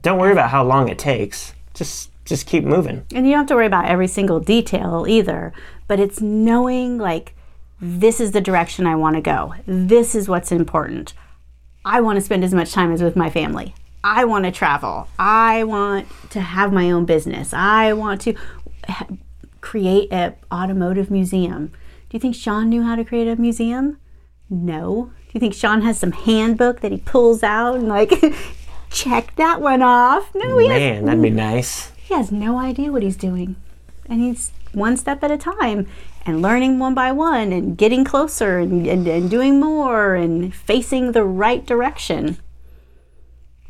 Don't 0.01 0.17
worry 0.17 0.31
about 0.31 0.49
how 0.49 0.63
long 0.63 0.89
it 0.89 0.97
takes. 0.97 1.53
Just 1.75 2.09
just 2.25 2.47
keep 2.47 2.63
moving. 2.63 3.05
And 3.13 3.27
you 3.27 3.33
don't 3.33 3.41
have 3.41 3.47
to 3.49 3.55
worry 3.55 3.67
about 3.67 3.85
every 3.85 4.07
single 4.07 4.39
detail 4.39 5.05
either, 5.07 5.53
but 5.87 5.99
it's 5.99 6.19
knowing 6.19 6.97
like 6.97 7.35
this 7.79 8.19
is 8.19 8.31
the 8.31 8.41
direction 8.41 8.87
I 8.87 8.95
want 8.95 9.15
to 9.15 9.21
go. 9.21 9.53
This 9.67 10.15
is 10.15 10.27
what's 10.27 10.51
important. 10.51 11.13
I 11.85 12.01
want 12.01 12.17
to 12.17 12.21
spend 12.21 12.43
as 12.43 12.53
much 12.53 12.71
time 12.71 12.91
as 12.91 13.03
with 13.03 13.15
my 13.15 13.29
family. 13.29 13.75
I 14.03 14.25
want 14.25 14.43
to 14.45 14.51
travel. 14.51 15.07
I 15.17 15.63
want 15.63 16.07
to 16.31 16.41
have 16.41 16.73
my 16.73 16.91
own 16.91 17.05
business. 17.05 17.53
I 17.53 17.93
want 17.93 18.19
to 18.21 18.35
create 19.61 20.11
an 20.11 20.35
automotive 20.51 21.09
museum. 21.09 21.67
Do 21.67 22.17
you 22.17 22.19
think 22.19 22.35
Sean 22.35 22.69
knew 22.69 22.83
how 22.83 22.95
to 22.95 23.03
create 23.03 23.27
a 23.27 23.35
museum? 23.35 23.97
No. 24.49 25.11
Do 25.27 25.31
you 25.33 25.39
think 25.39 25.53
Sean 25.53 25.81
has 25.81 25.97
some 25.97 26.11
handbook 26.11 26.81
that 26.81 26.91
he 26.91 26.99
pulls 26.99 27.41
out 27.41 27.75
and 27.75 27.87
like 27.87 28.11
check 28.91 29.35
that 29.35 29.61
one 29.61 29.81
off? 29.81 30.33
No, 30.35 30.57
he 30.57 30.67
Man, 30.67 30.95
has, 30.95 31.05
that'd 31.05 31.21
be 31.21 31.29
nice. 31.29 31.91
He 31.97 32.13
has 32.13 32.31
no 32.31 32.59
idea 32.59 32.91
what 32.91 33.03
he's 33.03 33.17
doing. 33.17 33.55
And 34.07 34.21
he's 34.21 34.51
one 34.73 34.97
step 34.97 35.23
at 35.23 35.31
a 35.31 35.37
time 35.37 35.87
and 36.25 36.41
learning 36.41 36.79
one 36.79 36.93
by 36.93 37.11
one 37.11 37.51
and 37.51 37.77
getting 37.77 38.03
closer 38.03 38.59
and, 38.59 38.85
and, 38.85 39.07
and 39.07 39.29
doing 39.29 39.59
more 39.59 40.15
and 40.15 40.53
facing 40.53 41.11
the 41.11 41.23
right 41.23 41.65
direction. 41.65 42.37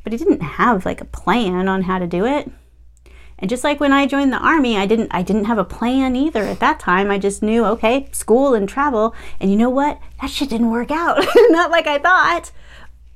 But 0.03 0.13
he 0.13 0.19
didn't 0.19 0.41
have 0.41 0.85
like 0.85 1.01
a 1.01 1.05
plan 1.05 1.67
on 1.67 1.83
how 1.83 1.99
to 1.99 2.07
do 2.07 2.25
it. 2.25 2.51
And 3.39 3.49
just 3.49 3.63
like 3.63 3.79
when 3.79 3.91
I 3.91 4.05
joined 4.05 4.31
the 4.31 4.37
army, 4.37 4.77
I 4.77 4.85
didn't 4.85 5.09
I 5.11 5.21
didn't 5.21 5.45
have 5.45 5.57
a 5.57 5.65
plan 5.65 6.15
either 6.15 6.43
at 6.43 6.59
that 6.59 6.79
time. 6.79 7.11
I 7.11 7.17
just 7.17 7.43
knew, 7.43 7.65
okay, 7.65 8.07
school 8.11 8.53
and 8.53 8.67
travel. 8.69 9.13
And 9.39 9.51
you 9.51 9.57
know 9.57 9.69
what? 9.69 9.99
That 10.21 10.29
shit 10.29 10.49
didn't 10.49 10.71
work 10.71 10.91
out. 10.91 11.23
Not 11.49 11.71
like 11.71 11.87
I 11.87 11.99
thought. 11.99 12.51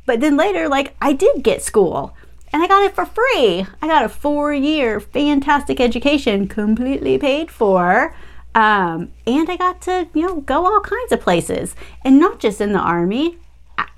But 0.06 0.20
then 0.20 0.38
later, 0.38 0.68
like 0.68 0.96
I 1.02 1.14
did 1.14 1.44
get 1.44 1.62
school. 1.62 2.16
And 2.54 2.64
I 2.64 2.68
got 2.68 2.84
it 2.84 2.96
for 2.96 3.06
free. 3.06 3.66
I 3.82 3.88
got 3.88 4.06
a 4.06 4.10
four 4.10 4.54
year 4.54 5.00
fantastic 5.00 5.80
education 5.80 6.48
completely 6.48 7.18
paid 7.18 7.52
for. 7.52 8.16
Um, 8.56 9.12
and 9.28 9.50
I 9.50 9.56
got 9.58 9.82
to, 9.84 10.08
you 10.14 10.24
know, 10.24 10.42
go 10.42 10.66
all 10.66 10.80
kinds 10.80 11.12
of 11.12 11.22
places. 11.22 11.76
And 12.04 12.20
not 12.20 12.40
just 12.40 12.60
in 12.60 12.74
the 12.74 12.80
army, 12.80 13.38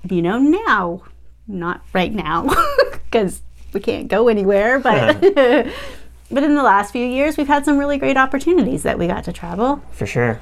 you 0.08 0.20
know, 0.22 0.38
now. 0.38 1.02
Not 1.46 1.82
right 1.92 2.12
now, 2.12 2.48
because 2.92 3.42
we 3.72 3.80
can't 3.80 4.08
go 4.08 4.28
anywhere, 4.28 4.78
but. 4.78 5.24
but 6.30 6.42
in 6.42 6.54
the 6.54 6.62
last 6.62 6.92
few 6.92 7.04
years, 7.04 7.36
we've 7.36 7.48
had 7.48 7.64
some 7.64 7.78
really 7.78 7.98
great 7.98 8.16
opportunities 8.16 8.82
that 8.84 8.98
we 8.98 9.06
got 9.06 9.24
to 9.24 9.32
travel. 9.32 9.82
For 9.90 10.06
sure. 10.06 10.40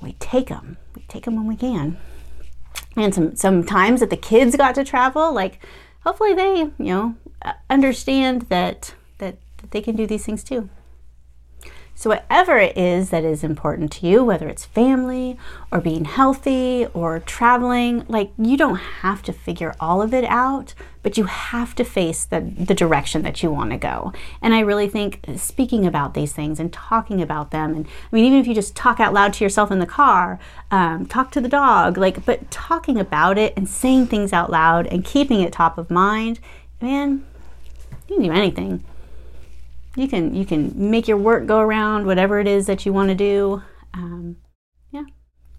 We 0.00 0.12
take 0.14 0.48
them. 0.48 0.78
We 0.96 1.02
take 1.08 1.24
them 1.24 1.36
when 1.36 1.46
we 1.46 1.56
can. 1.56 1.98
And 2.96 3.14
some 3.14 3.36
some 3.36 3.64
times 3.64 4.00
that 4.00 4.10
the 4.10 4.16
kids 4.16 4.56
got 4.56 4.74
to 4.76 4.84
travel, 4.84 5.32
like 5.32 5.64
hopefully 6.04 6.34
they, 6.34 6.56
you 6.56 6.74
know, 6.78 7.14
understand 7.68 8.42
that 8.42 8.94
that, 9.18 9.36
that 9.58 9.70
they 9.70 9.80
can 9.80 9.96
do 9.96 10.06
these 10.06 10.24
things 10.24 10.42
too. 10.42 10.68
So, 12.00 12.08
whatever 12.08 12.56
it 12.56 12.78
is 12.78 13.10
that 13.10 13.24
is 13.24 13.44
important 13.44 13.92
to 13.92 14.06
you, 14.06 14.24
whether 14.24 14.48
it's 14.48 14.64
family 14.64 15.36
or 15.70 15.82
being 15.82 16.06
healthy 16.06 16.86
or 16.94 17.18
traveling, 17.18 18.06
like 18.08 18.32
you 18.38 18.56
don't 18.56 18.76
have 18.76 19.22
to 19.24 19.34
figure 19.34 19.74
all 19.78 20.00
of 20.00 20.14
it 20.14 20.24
out, 20.24 20.72
but 21.02 21.18
you 21.18 21.24
have 21.24 21.74
to 21.74 21.84
face 21.84 22.24
the, 22.24 22.40
the 22.40 22.74
direction 22.74 23.20
that 23.24 23.42
you 23.42 23.50
want 23.50 23.72
to 23.72 23.76
go. 23.76 24.14
And 24.40 24.54
I 24.54 24.60
really 24.60 24.88
think 24.88 25.26
speaking 25.36 25.84
about 25.84 26.14
these 26.14 26.32
things 26.32 26.58
and 26.58 26.72
talking 26.72 27.20
about 27.20 27.50
them, 27.50 27.74
and 27.74 27.86
I 27.86 28.16
mean, 28.16 28.24
even 28.24 28.38
if 28.38 28.46
you 28.46 28.54
just 28.54 28.74
talk 28.74 28.98
out 28.98 29.12
loud 29.12 29.34
to 29.34 29.44
yourself 29.44 29.70
in 29.70 29.78
the 29.78 29.84
car, 29.84 30.38
um, 30.70 31.04
talk 31.04 31.30
to 31.32 31.40
the 31.42 31.50
dog, 31.50 31.98
like, 31.98 32.24
but 32.24 32.50
talking 32.50 32.98
about 32.98 33.36
it 33.36 33.52
and 33.58 33.68
saying 33.68 34.06
things 34.06 34.32
out 34.32 34.48
loud 34.48 34.86
and 34.86 35.04
keeping 35.04 35.42
it 35.42 35.52
top 35.52 35.76
of 35.76 35.90
mind, 35.90 36.40
man, 36.80 37.26
you 38.08 38.16
can 38.16 38.24
do 38.24 38.32
anything 38.32 38.84
you 39.96 40.08
can 40.08 40.34
you 40.34 40.44
can 40.44 40.72
make 40.76 41.08
your 41.08 41.16
work 41.16 41.46
go 41.46 41.58
around 41.58 42.06
whatever 42.06 42.38
it 42.38 42.46
is 42.46 42.66
that 42.66 42.86
you 42.86 42.92
want 42.92 43.08
to 43.08 43.14
do. 43.14 43.62
Um, 43.94 44.36
yeah. 44.90 45.04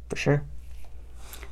For 0.10 0.16
sure. 0.16 0.44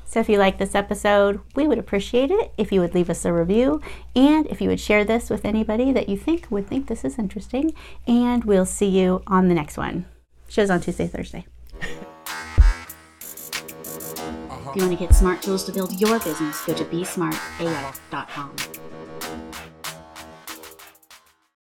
So 0.05 0.19
if 0.19 0.29
you 0.29 0.37
like 0.37 0.57
this 0.57 0.73
episode 0.73 1.41
we 1.55 1.67
would 1.67 1.77
appreciate 1.77 2.31
it 2.31 2.51
if 2.57 2.71
you 2.71 2.81
would 2.81 2.95
leave 2.95 3.09
us 3.09 3.25
a 3.25 3.33
review 3.33 3.81
and 4.15 4.47
if 4.47 4.59
you 4.59 4.69
would 4.69 4.79
share 4.79 5.05
this 5.05 5.29
with 5.29 5.45
anybody 5.45 5.91
that 5.91 6.09
you 6.09 6.17
think 6.17 6.47
would 6.49 6.67
think 6.67 6.87
this 6.87 7.05
is 7.05 7.19
interesting. 7.19 7.73
And 8.07 8.45
we'll 8.45 8.65
see 8.65 8.87
you 8.87 9.21
on 9.27 9.49
the 9.49 9.55
next 9.55 9.77
one. 9.77 10.05
Shows 10.47 10.69
on 10.69 10.81
tuesday 10.81 11.07
thursday. 11.07 11.45
If 14.69 14.75
you 14.75 14.83
want 14.83 14.99
to 14.99 15.07
get 15.07 15.15
smart 15.15 15.41
tools 15.41 15.63
to 15.65 15.71
build 15.71 15.99
your 15.99 16.19
business, 16.19 16.63
go 16.63 16.75
to 16.75 16.85
besmartaf.com. 16.85 18.55